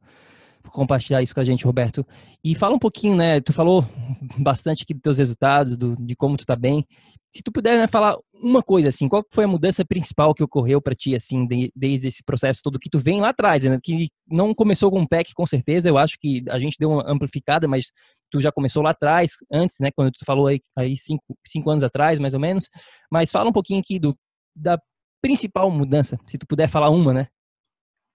por 0.64 0.72
compartilhar 0.72 1.22
isso 1.22 1.34
com 1.34 1.40
a 1.40 1.44
gente, 1.44 1.66
Roberto. 1.66 2.06
E 2.42 2.54
fala 2.54 2.74
um 2.74 2.78
pouquinho, 2.78 3.14
né? 3.14 3.38
Tu 3.38 3.52
falou 3.52 3.84
bastante 4.40 4.82
aqui 4.82 4.94
dos 4.94 5.02
teus 5.02 5.18
resultados, 5.18 5.76
do, 5.76 5.94
de 5.94 6.16
como 6.16 6.38
tu 6.38 6.46
tá 6.46 6.56
bem. 6.56 6.86
Se 7.30 7.42
tu 7.42 7.52
puder 7.52 7.78
né, 7.78 7.86
falar 7.86 8.16
uma 8.42 8.62
coisa 8.62 8.88
assim, 8.88 9.08
qual 9.08 9.22
foi 9.30 9.44
a 9.44 9.48
mudança 9.48 9.84
principal 9.84 10.32
que 10.32 10.42
ocorreu 10.42 10.80
para 10.80 10.94
ti 10.94 11.14
assim, 11.14 11.46
de, 11.46 11.70
desde 11.76 12.08
esse 12.08 12.22
processo 12.24 12.60
todo 12.62 12.78
que 12.78 12.88
tu 12.88 12.98
vem 12.98 13.20
lá 13.20 13.28
atrás, 13.28 13.62
né? 13.64 13.78
Que 13.82 14.06
não 14.26 14.54
começou 14.54 14.90
com 14.90 15.02
o 15.02 15.08
PEC, 15.08 15.34
com 15.34 15.44
certeza. 15.44 15.88
Eu 15.88 15.98
acho 15.98 16.16
que 16.18 16.42
a 16.48 16.58
gente 16.58 16.78
deu 16.78 16.90
uma 16.90 17.04
amplificada, 17.06 17.68
mas 17.68 17.90
tu 18.30 18.40
já 18.40 18.50
começou 18.50 18.82
lá 18.82 18.90
atrás, 18.90 19.32
antes, 19.52 19.76
né? 19.80 19.90
Quando 19.94 20.12
tu 20.12 20.24
falou 20.24 20.46
aí, 20.46 20.60
aí 20.76 20.96
cinco, 20.96 21.22
cinco 21.46 21.68
anos 21.68 21.82
atrás, 21.82 22.18
mais 22.18 22.32
ou 22.32 22.40
menos. 22.40 22.70
Mas 23.12 23.30
fala 23.30 23.50
um 23.50 23.52
pouquinho 23.52 23.80
aqui 23.80 23.98
do 23.98 24.16
da 24.56 24.78
principal 25.20 25.70
mudança, 25.70 26.18
se 26.26 26.38
tu 26.38 26.46
puder 26.46 26.68
falar 26.68 26.90
uma, 26.90 27.12
né? 27.12 27.28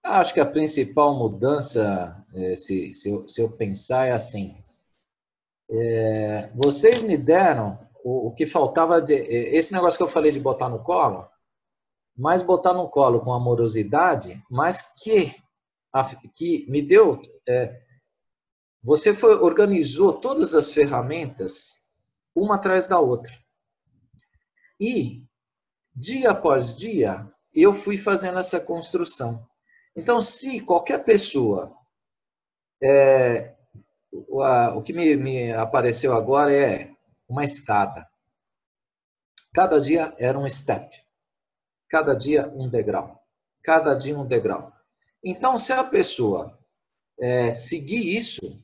Acho 0.04 0.34
que 0.34 0.40
a 0.40 0.46
principal 0.46 1.14
mudança, 1.16 2.26
é, 2.34 2.56
se, 2.56 2.94
se, 2.94 3.10
eu, 3.10 3.28
se 3.28 3.42
eu 3.42 3.52
pensar, 3.52 4.08
é 4.08 4.12
assim: 4.12 4.56
é, 5.70 6.50
vocês 6.56 7.04
me 7.04 7.18
deram 7.18 7.78
o, 8.04 8.28
o, 8.28 8.34
que 8.34 8.48
faltava 8.48 9.02
de. 9.02 9.14
É, 9.14 9.56
esse 9.56 9.74
negócio 9.74 9.98
que 9.98 10.04
eu 10.04 10.10
falei 10.10 10.32
de 10.32 10.40
botar 10.40 10.70
no 10.70 10.84
colo, 10.84 11.28
mas 12.18 12.42
botar 12.42 12.74
no 12.74 12.90
colo 12.90 13.20
com 13.20 13.34
amorosidade, 13.34 14.42
mas 14.50 14.94
que, 15.02 15.36
que 16.34 16.66
me 16.70 16.82
deu. 16.82 17.22
É, 17.48 17.82
você 18.82 19.14
foi, 19.14 19.36
organizou 19.36 20.14
todas 20.14 20.54
as 20.54 20.72
ferramentas, 20.72 21.86
uma 22.34 22.56
atrás 22.56 22.88
da 22.88 23.00
outra. 23.00 23.34
E, 24.80 25.24
dia 25.94 26.32
após 26.32 26.76
dia, 26.76 27.30
eu 27.54 27.74
fui 27.74 27.98
fazendo 27.98 28.40
essa 28.40 28.60
construção. 28.60 29.49
Então, 29.96 30.22
se 30.22 30.60
qualquer 30.62 31.04
pessoa. 31.04 31.76
É, 32.82 33.56
o, 34.12 34.42
a, 34.42 34.76
o 34.76 34.82
que 34.82 34.94
me, 34.94 35.16
me 35.16 35.52
apareceu 35.52 36.14
agora 36.14 36.54
é 36.54 36.92
uma 37.28 37.44
escada. 37.44 38.08
Cada 39.54 39.80
dia 39.80 40.16
era 40.18 40.38
um 40.38 40.48
step. 40.48 40.90
Cada 41.90 42.14
dia 42.14 42.48
um 42.50 42.70
degrau. 42.70 43.24
Cada 43.64 43.94
dia 43.96 44.18
um 44.18 44.26
degrau. 44.26 44.72
Então, 45.24 45.58
se 45.58 45.74
a 45.74 45.84
pessoa 45.84 46.58
é, 47.20 47.54
seguir 47.54 48.16
isso, 48.16 48.64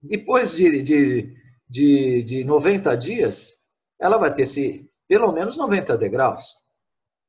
depois 0.00 0.56
de, 0.56 0.82
de, 0.82 1.36
de, 1.68 2.22
de 2.22 2.44
90 2.44 2.96
dias, 2.96 3.64
ela 4.00 4.16
vai 4.16 4.32
ter 4.32 4.46
se, 4.46 4.90
pelo 5.06 5.32
menos 5.32 5.56
90 5.56 5.98
degraus. 5.98 6.44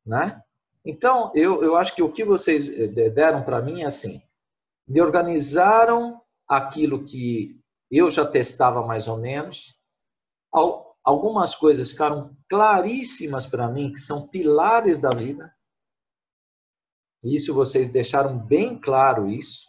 Né? 0.06 0.42
Então, 0.86 1.32
eu, 1.34 1.64
eu 1.64 1.76
acho 1.76 1.96
que 1.96 2.04
o 2.04 2.12
que 2.12 2.24
vocês 2.24 2.70
eh, 2.70 3.10
deram 3.10 3.44
para 3.44 3.62
mim 3.62 3.82
é 3.82 3.86
assim: 3.86 4.22
me 4.88 5.02
organizaram 5.02 6.22
aquilo 6.48 7.04
que 7.04 7.60
eu 7.90 8.12
já 8.12 8.26
testava 8.26 8.86
mais 8.86 9.08
ou 9.08 9.18
menos. 9.18 9.76
Algumas 11.04 11.56
coisas 11.56 11.92
ficaram 11.92 12.36
claríssimas 12.48 13.46
para 13.46 13.68
mim, 13.68 13.92
que 13.92 14.00
são 14.00 14.28
pilares 14.28 15.00
da 15.00 15.10
vida. 15.10 15.54
Isso 17.24 17.54
vocês 17.54 17.92
deixaram 17.92 18.38
bem 18.38 18.80
claro 18.80 19.28
isso. 19.28 19.68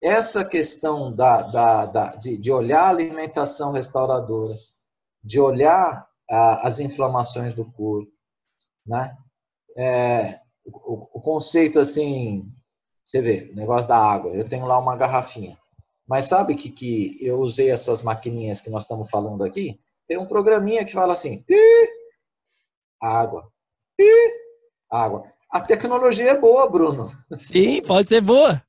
Essa 0.00 0.44
questão 0.44 1.14
da, 1.14 1.42
da, 1.42 1.86
da 1.86 2.16
de, 2.16 2.36
de, 2.36 2.52
olhar 2.52 2.84
a 2.84 2.88
alimentação 2.88 3.72
restauradora, 3.72 4.54
de 5.22 5.40
olhar 5.40 6.08
as 6.28 6.78
inflamações 6.78 7.54
do 7.54 7.64
corpo, 7.72 8.10
né? 8.86 9.16
É, 9.76 10.40
o, 10.64 11.08
o 11.18 11.20
conceito 11.20 11.78
assim, 11.78 12.50
você 13.04 13.20
vê, 13.20 13.50
o 13.52 13.56
negócio 13.56 13.88
da 13.88 13.98
água. 13.98 14.32
Eu 14.32 14.48
tenho 14.48 14.66
lá 14.66 14.78
uma 14.78 14.96
garrafinha. 14.96 15.58
Mas 16.06 16.26
sabe 16.26 16.54
que, 16.54 16.70
que 16.70 17.18
eu 17.20 17.38
usei 17.40 17.70
essas 17.70 18.02
maquininhas 18.02 18.60
que 18.60 18.70
nós 18.70 18.84
estamos 18.84 19.10
falando 19.10 19.42
aqui? 19.44 19.80
Tem 20.06 20.18
um 20.18 20.26
programinha 20.26 20.84
que 20.84 20.92
fala 20.92 21.12
assim: 21.12 21.44
água, 23.00 23.50
água. 24.90 25.32
A 25.50 25.60
tecnologia 25.60 26.30
é 26.30 26.38
boa, 26.38 26.68
Bruno. 26.68 27.10
Sim, 27.36 27.80
pode 27.82 28.08
ser 28.08 28.20
boa. 28.20 28.62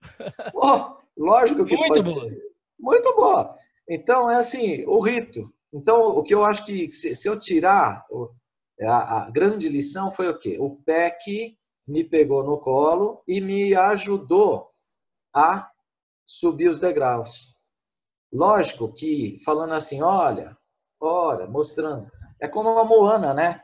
Oh, 0.53 0.95
lógico 1.17 1.65
que 1.65 1.75
Muito 1.75 1.95
pode 1.95 2.13
boa. 2.13 2.29
ser. 2.29 2.41
Muito 2.79 3.15
boa. 3.15 3.57
Então, 3.89 4.29
é 4.29 4.35
assim, 4.35 4.85
o 4.85 4.99
rito. 4.99 5.51
Então, 5.73 6.09
o 6.09 6.23
que 6.23 6.33
eu 6.33 6.43
acho 6.45 6.65
que 6.65 6.89
se, 6.89 7.15
se 7.15 7.27
eu 7.27 7.39
tirar, 7.39 8.05
a, 8.81 9.23
a, 9.23 9.29
grande 9.29 9.67
lição 9.67 10.11
foi 10.11 10.29
o 10.29 10.37
quê? 10.37 10.57
O 10.59 10.77
PEC 10.83 11.57
me 11.87 12.03
pegou 12.03 12.43
no 12.43 12.59
colo 12.59 13.21
e 13.27 13.39
me 13.39 13.75
ajudou 13.75 14.71
a 15.33 15.69
subir 16.25 16.69
os 16.69 16.79
degraus. 16.79 17.55
Lógico 18.33 18.91
que, 18.91 19.39
falando 19.45 19.73
assim, 19.73 20.01
olha, 20.01 20.57
olha, 20.99 21.45
mostrando. 21.47 22.09
É 22.41 22.47
como 22.47 22.71
uma 22.71 22.83
Moana, 22.83 23.33
né? 23.33 23.61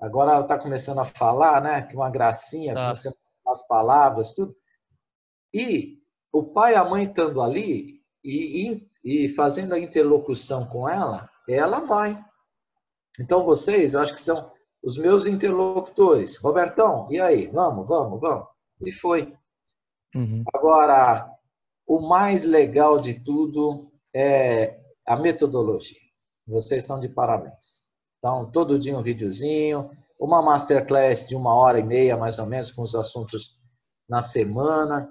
Agora 0.00 0.32
ela 0.32 0.42
está 0.42 0.58
começando 0.58 1.00
a 1.00 1.04
falar, 1.04 1.60
né? 1.60 1.82
Que 1.82 1.96
uma 1.96 2.10
gracinha, 2.10 2.74
tá. 2.74 2.82
começando 2.82 3.16
as 3.46 3.66
palavras, 3.66 4.34
tudo. 4.34 4.54
E 5.52 5.98
o 6.32 6.44
pai 6.44 6.72
e 6.74 6.76
a 6.76 6.84
mãe 6.84 7.04
estando 7.04 7.40
ali 7.40 8.00
e, 8.22 8.88
e, 9.04 9.24
e 9.24 9.28
fazendo 9.30 9.74
a 9.74 9.78
interlocução 9.78 10.66
com 10.66 10.88
ela, 10.88 11.28
ela 11.48 11.80
vai. 11.80 12.22
Então 13.18 13.44
vocês, 13.44 13.94
eu 13.94 14.00
acho 14.00 14.14
que 14.14 14.20
são 14.20 14.52
os 14.86 14.96
meus 14.96 15.26
interlocutores. 15.26 16.36
Robertão, 16.36 17.08
e 17.10 17.20
aí? 17.20 17.48
Vamos, 17.48 17.88
vamos, 17.88 18.20
vamos. 18.20 18.46
E 18.80 18.92
foi. 18.92 19.34
Uhum. 20.14 20.44
Agora, 20.54 21.28
o 21.84 22.00
mais 22.00 22.44
legal 22.44 23.00
de 23.00 23.18
tudo 23.18 23.90
é 24.14 24.78
a 25.04 25.16
metodologia. 25.16 25.98
Vocês 26.46 26.84
estão 26.84 27.00
de 27.00 27.08
parabéns. 27.08 27.86
Então, 28.18 28.48
todo 28.52 28.78
dia 28.78 28.96
um 28.96 29.02
videozinho, 29.02 29.90
uma 30.20 30.40
masterclass 30.40 31.26
de 31.26 31.34
uma 31.34 31.52
hora 31.52 31.80
e 31.80 31.82
meia, 31.82 32.16
mais 32.16 32.38
ou 32.38 32.46
menos, 32.46 32.70
com 32.70 32.82
os 32.82 32.94
assuntos 32.94 33.58
na 34.08 34.22
semana. 34.22 35.10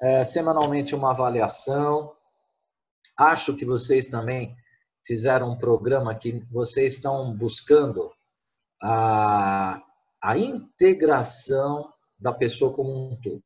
é, 0.00 0.22
semanalmente 0.22 0.94
uma 0.94 1.10
avaliação. 1.10 2.12
Acho 3.16 3.56
que 3.56 3.64
vocês 3.64 4.06
também 4.06 4.54
fizeram 5.06 5.50
um 5.50 5.58
programa 5.58 6.14
que 6.14 6.44
vocês 6.50 6.94
estão 6.94 7.34
buscando 7.34 8.12
a, 8.82 9.82
a 10.22 10.38
integração 10.38 11.92
da 12.18 12.32
pessoa 12.32 12.74
como 12.74 13.12
um 13.12 13.16
todo. 13.16 13.42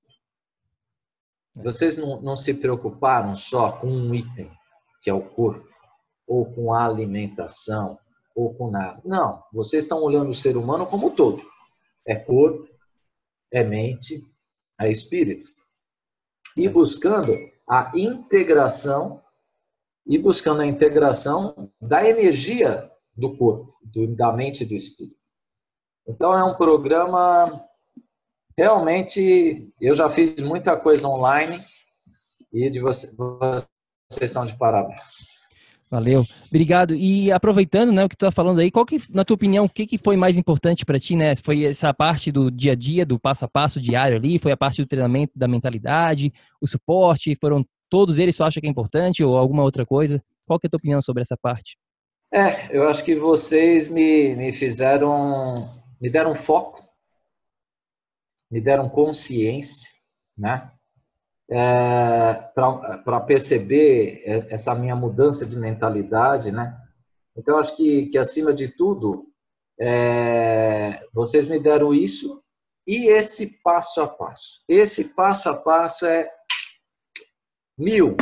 É. 1.57 1.62
Vocês 1.62 1.97
não, 1.97 2.21
não 2.21 2.37
se 2.37 2.55
preocuparam 2.55 3.35
só 3.37 3.73
com 3.73 3.88
um 3.88 4.14
item, 4.14 4.51
que 5.03 5.11
é 5.11 5.14
o 5.14 5.23
corpo, 5.23 5.68
ou 6.27 6.51
com 6.53 6.73
a 6.73 6.85
alimentação, 6.85 7.99
ou 8.35 8.55
com 8.55 8.71
nada. 8.71 9.01
Não, 9.05 9.42
vocês 9.53 9.85
estão 9.85 10.03
olhando 10.03 10.31
o 10.31 10.35
ser 10.35 10.57
humano 10.57 10.87
como 10.87 11.09
um 11.09 11.14
todo. 11.14 11.42
É 12.07 12.16
corpo, 12.16 12.68
é 13.51 13.62
mente, 13.62 14.25
é 14.81 14.90
espírito. 14.90 15.49
E 16.57 16.68
buscando 16.68 17.37
a 17.68 17.92
integração 17.95 19.23
e 20.07 20.18
buscando 20.18 20.62
a 20.62 20.66
integração 20.66 21.71
da 21.81 22.07
energia 22.09 22.90
do 23.16 23.37
corpo, 23.37 23.73
do, 23.83 24.14
da 24.14 24.33
mente 24.33 24.64
e 24.64 24.66
do 24.66 24.75
espírito. 24.75 25.21
Então 26.07 26.33
é 26.33 26.45
um 26.45 26.55
programa 26.55 27.65
realmente 28.57 29.73
eu 29.81 29.95
já 29.95 30.09
fiz 30.09 30.37
muita 30.41 30.77
coisa 30.77 31.09
online 31.09 31.57
e 32.53 32.71
de 32.71 32.81
você, 32.81 33.15
vocês 33.17 34.31
estão 34.31 34.45
de 34.45 34.57
parabéns. 34.59 35.33
Valeu, 35.93 36.25
obrigado. 36.49 36.95
E 36.95 37.31
aproveitando, 37.31 37.93
né, 37.93 38.03
o 38.03 38.09
que 38.09 38.17
tu 38.17 38.25
tá 38.25 38.33
falando 38.33 38.61
aí, 38.61 38.71
qual 38.71 38.87
que, 38.87 38.99
na 39.11 39.27
tua 39.27 39.35
opinião, 39.35 39.67
o 39.67 39.69
que, 39.69 39.87
que 39.87 39.99
foi 39.99 40.17
mais 40.17 40.38
importante 40.38 40.87
para 40.87 40.99
ti, 40.99 41.15
né? 41.15 41.35
Foi 41.37 41.65
essa 41.65 41.93
parte 41.93 42.33
do 42.33 42.51
dia 42.51 42.73
a 42.73 42.75
dia, 42.75 43.05
do 43.05 43.21
passo 43.21 43.45
a 43.45 43.49
passo 43.49 43.79
diário 43.79 44.17
ali? 44.17 44.38
Foi 44.38 44.51
a 44.51 44.57
parte 44.57 44.81
do 44.81 44.88
treinamento, 44.88 45.35
da 45.37 45.47
mentalidade, 45.47 46.33
o 46.62 46.67
suporte? 46.67 47.37
Foram 47.38 47.62
todos 47.91 48.19
eles? 48.19 48.35
Tu 48.35 48.43
acha 48.43 48.59
que 48.59 48.67
é 48.67 48.71
importante 48.71 49.23
ou 49.23 49.37
alguma 49.37 49.62
outra 49.62 49.85
coisa? 49.85 50.23
Qual 50.47 50.59
que 50.59 50.67
é 50.67 50.69
a 50.69 50.71
tua 50.71 50.79
opinião 50.79 51.03
sobre 51.03 51.21
essa 51.21 51.37
parte? 51.37 51.77
É, 52.33 52.75
eu 52.75 52.88
acho 52.88 53.05
que 53.05 53.15
vocês 53.15 53.88
me, 53.88 54.35
me 54.35 54.51
fizeram, 54.51 55.69
me 56.03 56.11
deram 56.11 56.35
foco, 56.35 56.87
me 58.51 58.61
deram 58.61 58.91
consciência, 58.91 59.88
né? 60.37 60.71
é, 61.55 62.35
para 62.55 63.21
perceber 63.21 64.23
essa 64.49 64.75
minha 64.75 64.97
mudança 64.97 65.45
de 65.45 65.55
mentalidade, 65.55 66.51
né? 66.51 66.79
Então, 67.37 67.59
acho 67.59 67.77
que, 67.77 68.07
que 68.07 68.17
acima 68.17 68.55
de 68.55 68.69
tudo, 68.69 69.27
é, 69.79 71.07
vocês 71.12 71.47
me 71.47 71.59
deram 71.59 71.93
isso 71.93 72.43
e 72.87 73.07
esse 73.09 73.62
passo 73.62 74.01
a 74.01 74.09
passo. 74.09 74.65
Esse 74.67 75.15
passo 75.15 75.51
a 75.51 75.55
passo 75.55 76.07
é 76.07 76.31
mil. 77.77 78.17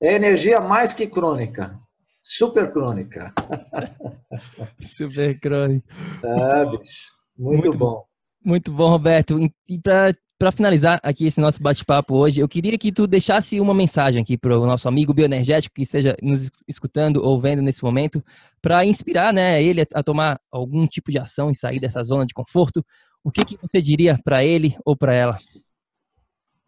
É 0.00 0.14
energia 0.14 0.58
mais 0.58 0.94
que 0.94 1.06
crônica. 1.06 1.78
Super 2.28 2.72
crônica. 2.72 3.32
Super 4.82 5.38
crônica. 5.38 5.86
É, 6.24 6.66
bicho. 6.66 7.14
Muito, 7.38 7.62
muito 7.62 7.78
bom. 7.78 8.04
Muito 8.44 8.72
bom, 8.72 8.88
Roberto. 8.88 9.38
E 9.68 9.78
para 9.78 10.12
para 10.38 10.52
finalizar 10.52 11.00
aqui 11.02 11.24
esse 11.24 11.40
nosso 11.40 11.62
bate-papo 11.62 12.14
hoje, 12.14 12.40
eu 12.40 12.48
queria 12.48 12.76
que 12.76 12.92
tu 12.92 13.06
deixasse 13.06 13.58
uma 13.58 13.72
mensagem 13.72 14.20
aqui 14.20 14.36
para 14.36 14.58
o 14.58 14.66
nosso 14.66 14.86
amigo 14.86 15.14
bioenergético 15.14 15.76
que 15.76 15.82
esteja 15.82 16.14
nos 16.20 16.50
escutando 16.68 17.22
ou 17.24 17.40
vendo 17.40 17.62
nesse 17.62 17.82
momento, 17.82 18.22
para 18.60 18.84
inspirar 18.84 19.32
né, 19.32 19.62
ele 19.62 19.86
a 19.94 20.02
tomar 20.02 20.38
algum 20.52 20.86
tipo 20.86 21.10
de 21.10 21.18
ação 21.18 21.50
e 21.50 21.54
sair 21.54 21.80
dessa 21.80 22.02
zona 22.02 22.26
de 22.26 22.34
conforto. 22.34 22.84
O 23.24 23.30
que, 23.30 23.46
que 23.46 23.56
você 23.56 23.80
diria 23.80 24.20
para 24.22 24.44
ele 24.44 24.76
ou 24.84 24.94
para 24.94 25.14
ela? 25.14 25.38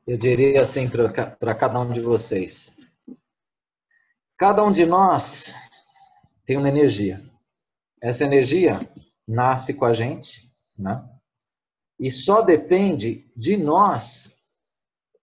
Eu 0.07 0.17
diria 0.17 0.63
assim 0.63 0.89
para 0.89 1.55
cada 1.55 1.79
um 1.79 1.93
de 1.93 2.01
vocês. 2.01 2.79
Cada 4.39 4.63
um 4.63 4.71
de 4.71 4.87
nós 4.87 5.57
tem 6.47 6.57
uma 6.57 6.69
energia. 6.69 7.21
Essa 8.01 8.25
energia 8.25 8.79
nasce 9.27 9.75
com 9.75 9.85
a 9.85 9.93
gente, 9.93 10.49
né? 10.79 11.05
E 11.99 12.09
só 12.09 12.41
depende 12.41 13.29
de 13.37 13.57
nós 13.57 14.39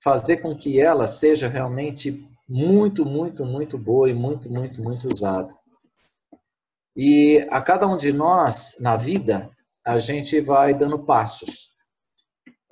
fazer 0.04 0.38
com 0.38 0.54
que 0.54 0.82
ela 0.82 1.08
seja 1.08 1.48
realmente 1.48 2.30
muito, 2.48 3.06
muito, 3.06 3.46
muito 3.46 3.78
boa 3.78 4.10
e 4.10 4.14
muito, 4.14 4.50
muito, 4.50 4.84
muito 4.84 5.08
usada. 5.08 5.56
E 6.94 7.48
a 7.50 7.62
cada 7.62 7.88
um 7.88 7.96
de 7.96 8.12
nós, 8.12 8.76
na 8.82 8.98
vida, 8.98 9.50
a 9.86 9.98
gente 9.98 10.42
vai 10.42 10.74
dando 10.74 11.06
passos. 11.06 11.70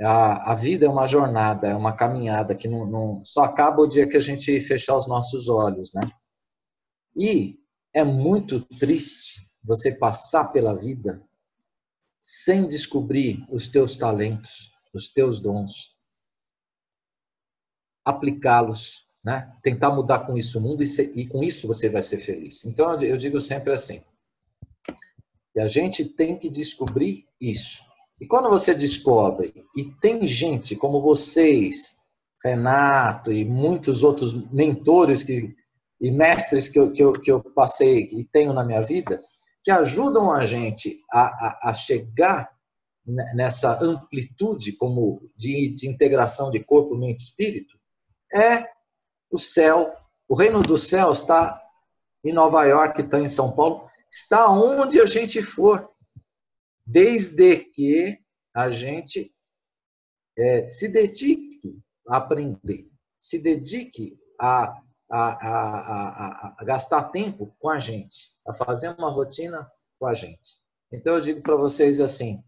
A, 0.02 0.52
a 0.52 0.56
vida 0.56 0.86
é 0.86 0.90
uma 0.90 1.08
jornada, 1.08 1.70
é 1.70 1.76
uma 1.76 1.96
caminhada 1.96 2.54
que 2.54 2.68
não, 2.68 2.86
não, 2.86 3.22
só 3.24 3.46
acaba 3.46 3.82
o 3.82 3.88
dia 3.88 4.08
que 4.08 4.18
a 4.18 4.22
gente 4.22 4.60
fechar 4.60 4.98
os 4.98 5.08
nossos 5.08 5.48
olhos, 5.48 5.94
né? 5.94 6.02
E 7.16 7.60
é 7.94 8.04
muito 8.04 8.64
triste 8.78 9.42
você 9.64 9.94
passar 9.96 10.46
pela 10.50 10.74
vida 10.74 11.24
sem 12.20 12.68
descobrir 12.68 13.46
os 13.50 13.68
teus 13.68 13.98
talentos, 13.98 14.72
os 14.94 15.12
teus 15.12 15.40
dons, 15.40 15.96
aplicá-los, 18.06 19.08
né? 19.24 19.56
tentar 19.62 19.92
mudar 19.92 20.26
com 20.26 20.38
isso 20.38 20.60
o 20.60 20.62
mundo 20.62 20.84
e, 20.84 20.86
ser, 20.86 21.18
e, 21.18 21.28
com 21.28 21.44
isso 21.44 21.68
você 21.68 21.90
vai 21.90 22.02
ser 22.02 22.18
feliz. 22.18 22.66
Então 22.66 23.02
eu 23.02 23.18
digo 23.18 23.40
sempre 23.40 23.74
assim: 23.74 24.02
e 25.56 25.60
a 25.60 25.68
gente 25.68 26.06
tem 26.06 26.38
que 26.38 26.50
descobrir 26.50 27.26
isso. 27.40 27.84
E 28.20 28.26
quando 28.28 28.50
você 28.50 28.74
descobre, 28.74 29.54
e 29.76 29.86
tem 30.00 30.26
gente 30.26 30.76
como 30.76 31.02
vocês, 31.02 31.96
Renato 32.44 33.32
e 33.32 33.46
muitos 33.46 34.04
outros 34.04 34.34
mentores 34.52 35.24
que, 35.24 35.56
e 36.04 36.12
mestres 36.12 36.68
que 36.68 36.78
eu, 36.78 36.92
que, 36.92 37.02
eu, 37.02 37.14
que 37.14 37.32
eu 37.32 37.42
passei 37.42 38.10
e 38.12 38.26
tenho 38.26 38.52
na 38.52 38.66
minha 38.66 38.82
vida, 38.82 39.18
que 39.64 39.72
ajudam 39.72 40.30
a 40.34 40.44
gente 40.44 41.02
a, 41.10 41.22
a, 41.22 41.70
a 41.70 41.74
chegar 41.74 42.52
nessa 43.34 43.82
amplitude 43.82 44.74
como 44.74 45.32
de, 45.38 45.74
de 45.74 45.90
integração 45.90 46.52
de 46.52 46.60
corpo, 46.62 46.98
mente 46.98 47.22
e 47.22 47.24
espírito, 47.24 47.80
é 48.34 48.68
o 49.32 49.40
céu. 49.40 49.96
O 50.28 50.36
reino 50.36 50.62
dos 50.62 50.90
céus 50.90 51.22
está 51.22 51.62
em 52.22 52.34
Nova 52.34 52.66
York, 52.66 53.02
está 53.02 53.22
em 53.22 53.28
São 53.28 53.56
Paulo, 53.56 53.90
está 54.12 54.50
onde 54.50 55.00
a 55.00 55.06
gente 55.06 55.42
for, 55.42 55.90
desde 56.86 57.60
que 57.60 58.20
a 58.54 58.70
gente 58.70 59.34
é, 60.38 60.70
se 60.70 60.92
dedique 60.92 61.80
a 62.10 62.18
aprender, 62.18 62.90
se 63.22 63.42
dedique 63.42 64.18
a 64.38 64.84
a, 65.14 65.28
a, 65.28 66.10
a, 66.50 66.56
a 66.58 66.64
gastar 66.64 67.04
tempo 67.12 67.56
com 67.60 67.70
a 67.70 67.78
gente, 67.78 68.32
a 68.48 68.54
fazer 68.54 68.96
uma 68.98 69.12
rotina 69.12 69.72
com 70.00 70.08
a 70.08 70.14
gente. 70.16 70.58
Então 70.92 71.14
eu 71.14 71.22
digo 71.22 71.42
para 71.42 71.56
vocês 71.56 72.00
assim: 72.00 72.44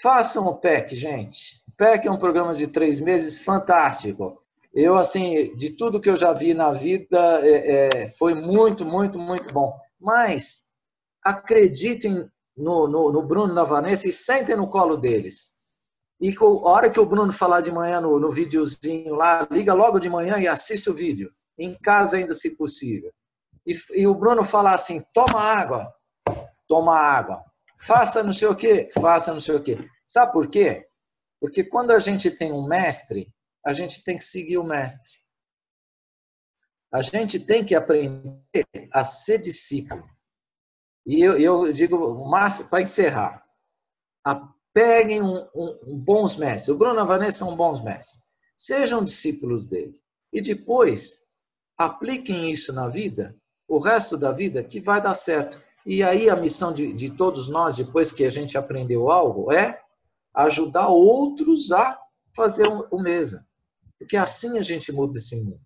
façam 0.00 0.46
o 0.46 0.56
PEC, 0.56 0.94
gente. 0.94 1.62
O 1.68 1.72
PEC 1.76 2.08
é 2.08 2.10
um 2.10 2.18
programa 2.18 2.54
de 2.54 2.66
três 2.66 2.98
meses 3.00 3.38
fantástico. 3.42 4.42
Eu, 4.72 4.96
assim, 4.96 5.54
de 5.56 5.70
tudo 5.70 6.00
que 6.00 6.08
eu 6.08 6.16
já 6.16 6.32
vi 6.32 6.54
na 6.54 6.72
vida, 6.72 7.40
é, 7.42 8.04
é, 8.04 8.08
foi 8.10 8.34
muito, 8.34 8.84
muito, 8.84 9.18
muito 9.18 9.52
bom. 9.52 9.78
Mas 10.00 10.64
acreditem 11.22 12.28
no, 12.56 12.88
no, 12.88 13.12
no 13.12 13.22
Bruno 13.22 13.52
na 13.52 13.62
Vanessa 13.62 14.08
e 14.08 14.12
sentem 14.12 14.56
no 14.56 14.68
colo 14.68 14.96
deles. 14.96 15.53
E 16.20 16.34
a 16.38 16.44
hora 16.44 16.90
que 16.90 17.00
o 17.00 17.06
Bruno 17.06 17.32
falar 17.32 17.60
de 17.60 17.72
manhã 17.72 18.00
no, 18.00 18.18
no 18.18 18.32
videozinho 18.32 19.14
lá, 19.14 19.46
liga 19.50 19.74
logo 19.74 19.98
de 19.98 20.08
manhã 20.08 20.38
e 20.38 20.46
assiste 20.46 20.88
o 20.88 20.94
vídeo. 20.94 21.32
Em 21.58 21.74
casa 21.74 22.16
ainda, 22.16 22.34
se 22.34 22.56
possível. 22.56 23.12
E, 23.66 23.76
e 23.92 24.06
o 24.06 24.14
Bruno 24.14 24.44
falar 24.44 24.72
assim, 24.72 25.02
toma 25.12 25.40
água. 25.40 25.92
Toma 26.68 26.96
água. 26.96 27.42
Faça 27.80 28.22
não 28.22 28.32
sei 28.32 28.48
o 28.48 28.56
quê. 28.56 28.88
Faça 28.92 29.32
não 29.32 29.40
sei 29.40 29.56
o 29.56 29.62
quê. 29.62 29.76
Sabe 30.06 30.32
por 30.32 30.48
quê? 30.48 30.86
Porque 31.40 31.64
quando 31.64 31.90
a 31.90 31.98
gente 31.98 32.30
tem 32.30 32.52
um 32.52 32.66
mestre, 32.66 33.32
a 33.64 33.72
gente 33.72 34.02
tem 34.02 34.16
que 34.16 34.24
seguir 34.24 34.58
o 34.58 34.64
mestre. 34.64 35.12
A 36.92 37.02
gente 37.02 37.40
tem 37.40 37.64
que 37.64 37.74
aprender 37.74 38.40
a 38.92 39.02
ser 39.02 39.38
discípulo. 39.38 40.08
E 41.06 41.20
eu, 41.20 41.38
eu 41.38 41.72
digo, 41.72 42.24
para 42.70 42.80
encerrar, 42.80 43.44
a 44.24 44.53
Peguem 44.74 45.22
um, 45.22 45.46
um, 45.54 45.78
um 45.86 45.96
bons 45.96 46.36
mestres. 46.36 46.74
O 46.74 46.76
Bruno 46.76 46.98
e 46.98 47.00
a 47.00 47.04
Vanessa 47.04 47.38
são 47.38 47.56
bons 47.56 47.82
mestres. 47.82 48.22
Sejam 48.56 49.04
discípulos 49.04 49.66
deles. 49.66 50.02
E 50.32 50.42
depois, 50.42 51.20
apliquem 51.78 52.50
isso 52.50 52.72
na 52.72 52.88
vida, 52.88 53.34
o 53.68 53.78
resto 53.78 54.16
da 54.18 54.32
vida, 54.32 54.62
que 54.62 54.80
vai 54.80 55.00
dar 55.00 55.14
certo. 55.14 55.60
E 55.86 56.02
aí 56.02 56.28
a 56.28 56.36
missão 56.36 56.72
de, 56.72 56.92
de 56.92 57.10
todos 57.10 57.48
nós, 57.48 57.76
depois 57.76 58.10
que 58.10 58.24
a 58.24 58.30
gente 58.30 58.58
aprendeu 58.58 59.10
algo, 59.10 59.52
é 59.52 59.80
ajudar 60.34 60.88
outros 60.88 61.70
a 61.70 61.98
fazer 62.34 62.66
o, 62.66 62.98
mesmo. 62.98 63.40
Porque 63.98 64.16
assim 64.16 64.58
a 64.58 64.62
gente 64.62 64.90
muda 64.90 65.16
esse 65.18 65.36
mundo. 65.36 65.60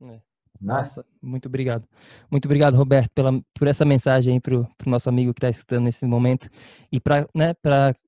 É. 0.00 0.04
Né? 0.04 0.20
Nossa, 0.60 1.04
muito 1.20 1.46
obrigado. 1.46 1.88
Muito 2.30 2.46
obrigado, 2.46 2.76
Roberto, 2.76 3.10
pela, 3.12 3.32
por 3.54 3.66
essa 3.66 3.84
mensagem 3.84 4.40
para 4.40 4.56
o 4.56 4.66
nosso 4.86 5.08
amigo 5.08 5.34
que 5.34 5.38
está 5.38 5.50
escutando 5.50 5.84
nesse 5.84 6.06
momento. 6.06 6.48
E 6.90 7.00
para 7.00 7.26
né, 7.34 7.52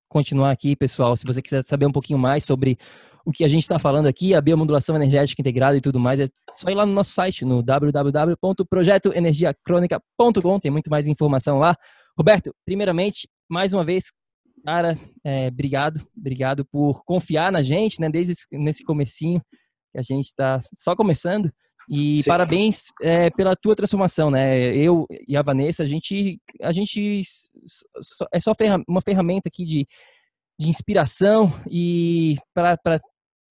continuar 0.08 0.50
aqui, 0.50 0.74
pessoal, 0.76 1.16
se 1.16 1.24
você 1.24 1.40
quiser 1.42 1.62
saber 1.62 1.86
um 1.86 1.92
pouquinho 1.92 2.18
mais 2.18 2.44
sobre 2.44 2.78
o 3.24 3.32
que 3.32 3.44
a 3.44 3.48
gente 3.48 3.62
está 3.62 3.78
falando 3.78 4.06
aqui, 4.06 4.34
a 4.34 4.40
biomodulação 4.40 4.96
energética 4.96 5.40
integrada 5.40 5.76
e 5.76 5.80
tudo 5.80 5.98
mais, 5.98 6.20
é 6.20 6.26
só 6.52 6.68
ir 6.68 6.74
lá 6.74 6.84
no 6.84 6.92
nosso 6.92 7.12
site, 7.12 7.42
no 7.44 7.62
www.projetoenergiacronica.com, 7.62 10.60
tem 10.60 10.70
muito 10.70 10.90
mais 10.90 11.06
informação 11.06 11.58
lá. 11.58 11.74
Roberto, 12.16 12.54
primeiramente, 12.66 13.28
mais 13.48 13.72
uma 13.72 13.84
vez, 13.84 14.12
cara, 14.64 14.96
é, 15.24 15.48
obrigado, 15.48 16.06
obrigado 16.16 16.64
por 16.66 17.02
confiar 17.04 17.50
na 17.50 17.62
gente, 17.62 18.00
né, 18.00 18.08
desde 18.10 18.34
nesse 18.52 18.84
comecinho, 18.84 19.40
que 19.92 19.98
a 19.98 20.02
gente 20.02 20.26
está 20.26 20.60
só 20.74 20.94
começando, 20.94 21.50
e 21.88 22.22
Sim. 22.22 22.28
parabéns 22.28 22.86
é, 23.02 23.30
pela 23.30 23.54
tua 23.54 23.76
transformação, 23.76 24.30
né? 24.30 24.74
Eu 24.74 25.06
e 25.28 25.36
a 25.36 25.42
Vanessa, 25.42 25.82
a 25.82 25.86
gente, 25.86 26.40
a 26.62 26.72
gente 26.72 27.20
é 28.32 28.40
só 28.40 28.52
uma 28.88 29.00
ferramenta 29.00 29.48
aqui 29.48 29.64
de, 29.64 29.86
de 30.58 30.68
inspiração 30.68 31.52
e 31.70 32.36
para 32.54 33.00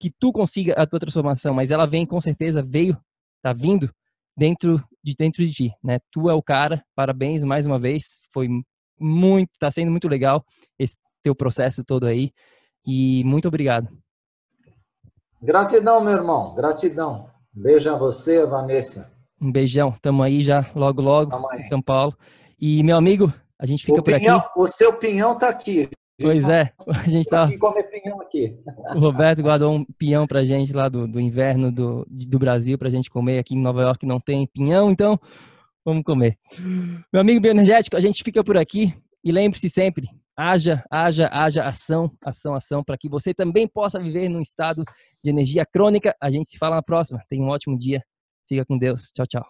que 0.00 0.10
tu 0.18 0.32
consiga 0.32 0.74
a 0.74 0.86
tua 0.86 0.98
transformação, 0.98 1.54
mas 1.54 1.70
ela 1.70 1.86
vem 1.86 2.04
com 2.04 2.20
certeza 2.20 2.62
veio, 2.62 2.96
tá 3.42 3.52
vindo 3.52 3.90
dentro 4.36 4.82
de 5.02 5.14
dentro 5.16 5.44
de 5.44 5.52
ti, 5.52 5.74
né? 5.82 5.98
Tu 6.10 6.28
é 6.28 6.34
o 6.34 6.42
cara. 6.42 6.84
Parabéns 6.94 7.44
mais 7.44 7.66
uma 7.66 7.78
vez. 7.78 8.20
Foi 8.32 8.48
muito, 8.98 9.50
tá 9.58 9.70
sendo 9.70 9.90
muito 9.90 10.08
legal 10.08 10.44
esse 10.78 10.96
teu 11.22 11.34
processo 11.34 11.84
todo 11.84 12.06
aí 12.06 12.32
e 12.86 13.22
muito 13.24 13.48
obrigado. 13.48 13.88
Gratidão, 15.40 16.02
meu 16.02 16.14
irmão. 16.14 16.54
Gratidão. 16.54 17.33
Beijo 17.54 17.88
a 17.88 17.96
você, 17.96 18.44
Vanessa. 18.44 19.12
Um 19.40 19.52
beijão. 19.52 19.94
Tamo 20.02 20.22
aí 20.22 20.42
já 20.42 20.66
logo 20.74 21.00
logo 21.00 21.32
em 21.56 21.62
São 21.64 21.80
Paulo. 21.80 22.16
E 22.60 22.82
meu 22.82 22.96
amigo, 22.96 23.32
a 23.58 23.64
gente 23.64 23.84
fica 23.84 24.00
o 24.00 24.02
por 24.02 24.14
pinhão, 24.14 24.38
aqui. 24.38 24.48
O 24.56 24.66
seu 24.66 24.92
pinhão 24.94 25.38
tá 25.38 25.48
aqui. 25.48 25.88
Pois 26.20 26.48
é, 26.48 26.72
a 26.86 27.08
gente 27.08 27.28
tá. 27.28 27.48
comer 27.58 27.84
pinhão 27.84 28.20
aqui. 28.20 28.56
O 28.94 28.98
Roberto 28.98 29.42
guardou 29.42 29.72
um 29.72 29.84
pinhão 29.98 30.26
pra 30.26 30.44
gente 30.44 30.72
lá 30.72 30.88
do, 30.88 31.06
do 31.06 31.20
inverno 31.20 31.70
do, 31.70 32.06
do 32.08 32.38
Brasil 32.38 32.76
pra 32.76 32.90
gente 32.90 33.10
comer. 33.10 33.38
Aqui 33.38 33.54
em 33.54 33.60
Nova 33.60 33.82
York 33.82 34.04
não 34.06 34.18
tem 34.18 34.46
pinhão, 34.46 34.90
então 34.90 35.18
vamos 35.84 36.02
comer. 36.04 36.36
Meu 37.12 37.20
amigo 37.20 37.40
bioenergético, 37.40 37.96
a 37.96 38.00
gente 38.00 38.22
fica 38.24 38.42
por 38.42 38.56
aqui 38.56 38.94
e 39.22 39.30
lembre-se 39.30 39.68
sempre: 39.68 40.08
haja, 40.36 40.84
haja, 40.90 41.28
haja 41.32 41.62
ação, 41.62 42.10
ação, 42.24 42.54
ação, 42.54 42.84
para 42.84 42.96
que 42.98 43.08
você 43.08 43.32
também 43.32 43.68
possa 43.68 43.98
viver 43.98 44.28
num 44.28 44.40
estado 44.40 44.84
de 45.22 45.30
energia 45.30 45.64
crônica. 45.64 46.14
A 46.20 46.30
gente 46.30 46.48
se 46.48 46.58
fala 46.58 46.76
na 46.76 46.82
próxima. 46.82 47.22
Tenha 47.28 47.42
um 47.42 47.48
ótimo 47.48 47.78
dia. 47.78 48.02
Fica 48.48 48.64
com 48.64 48.78
Deus. 48.78 49.10
Tchau, 49.14 49.26
tchau. 49.26 49.46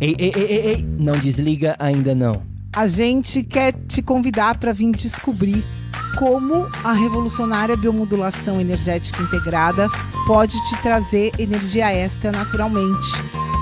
Ei, 0.00 0.14
ei, 0.18 0.32
ei, 0.34 0.44
ei, 0.44 0.66
ei, 0.66 0.82
não 0.82 1.18
desliga 1.18 1.76
ainda 1.78 2.14
não 2.14 2.50
a 2.72 2.86
gente 2.86 3.42
quer 3.42 3.72
te 3.72 4.00
convidar 4.00 4.58
para 4.58 4.72
vir 4.72 4.92
descobrir 4.92 5.64
como 6.16 6.68
a 6.84 6.92
revolucionária 6.92 7.76
biomodulação 7.76 8.60
energética 8.60 9.22
integrada 9.22 9.88
pode 10.26 10.56
te 10.68 10.82
trazer 10.82 11.32
energia 11.38 11.92
extra 11.92 12.30
naturalmente, 12.30 13.08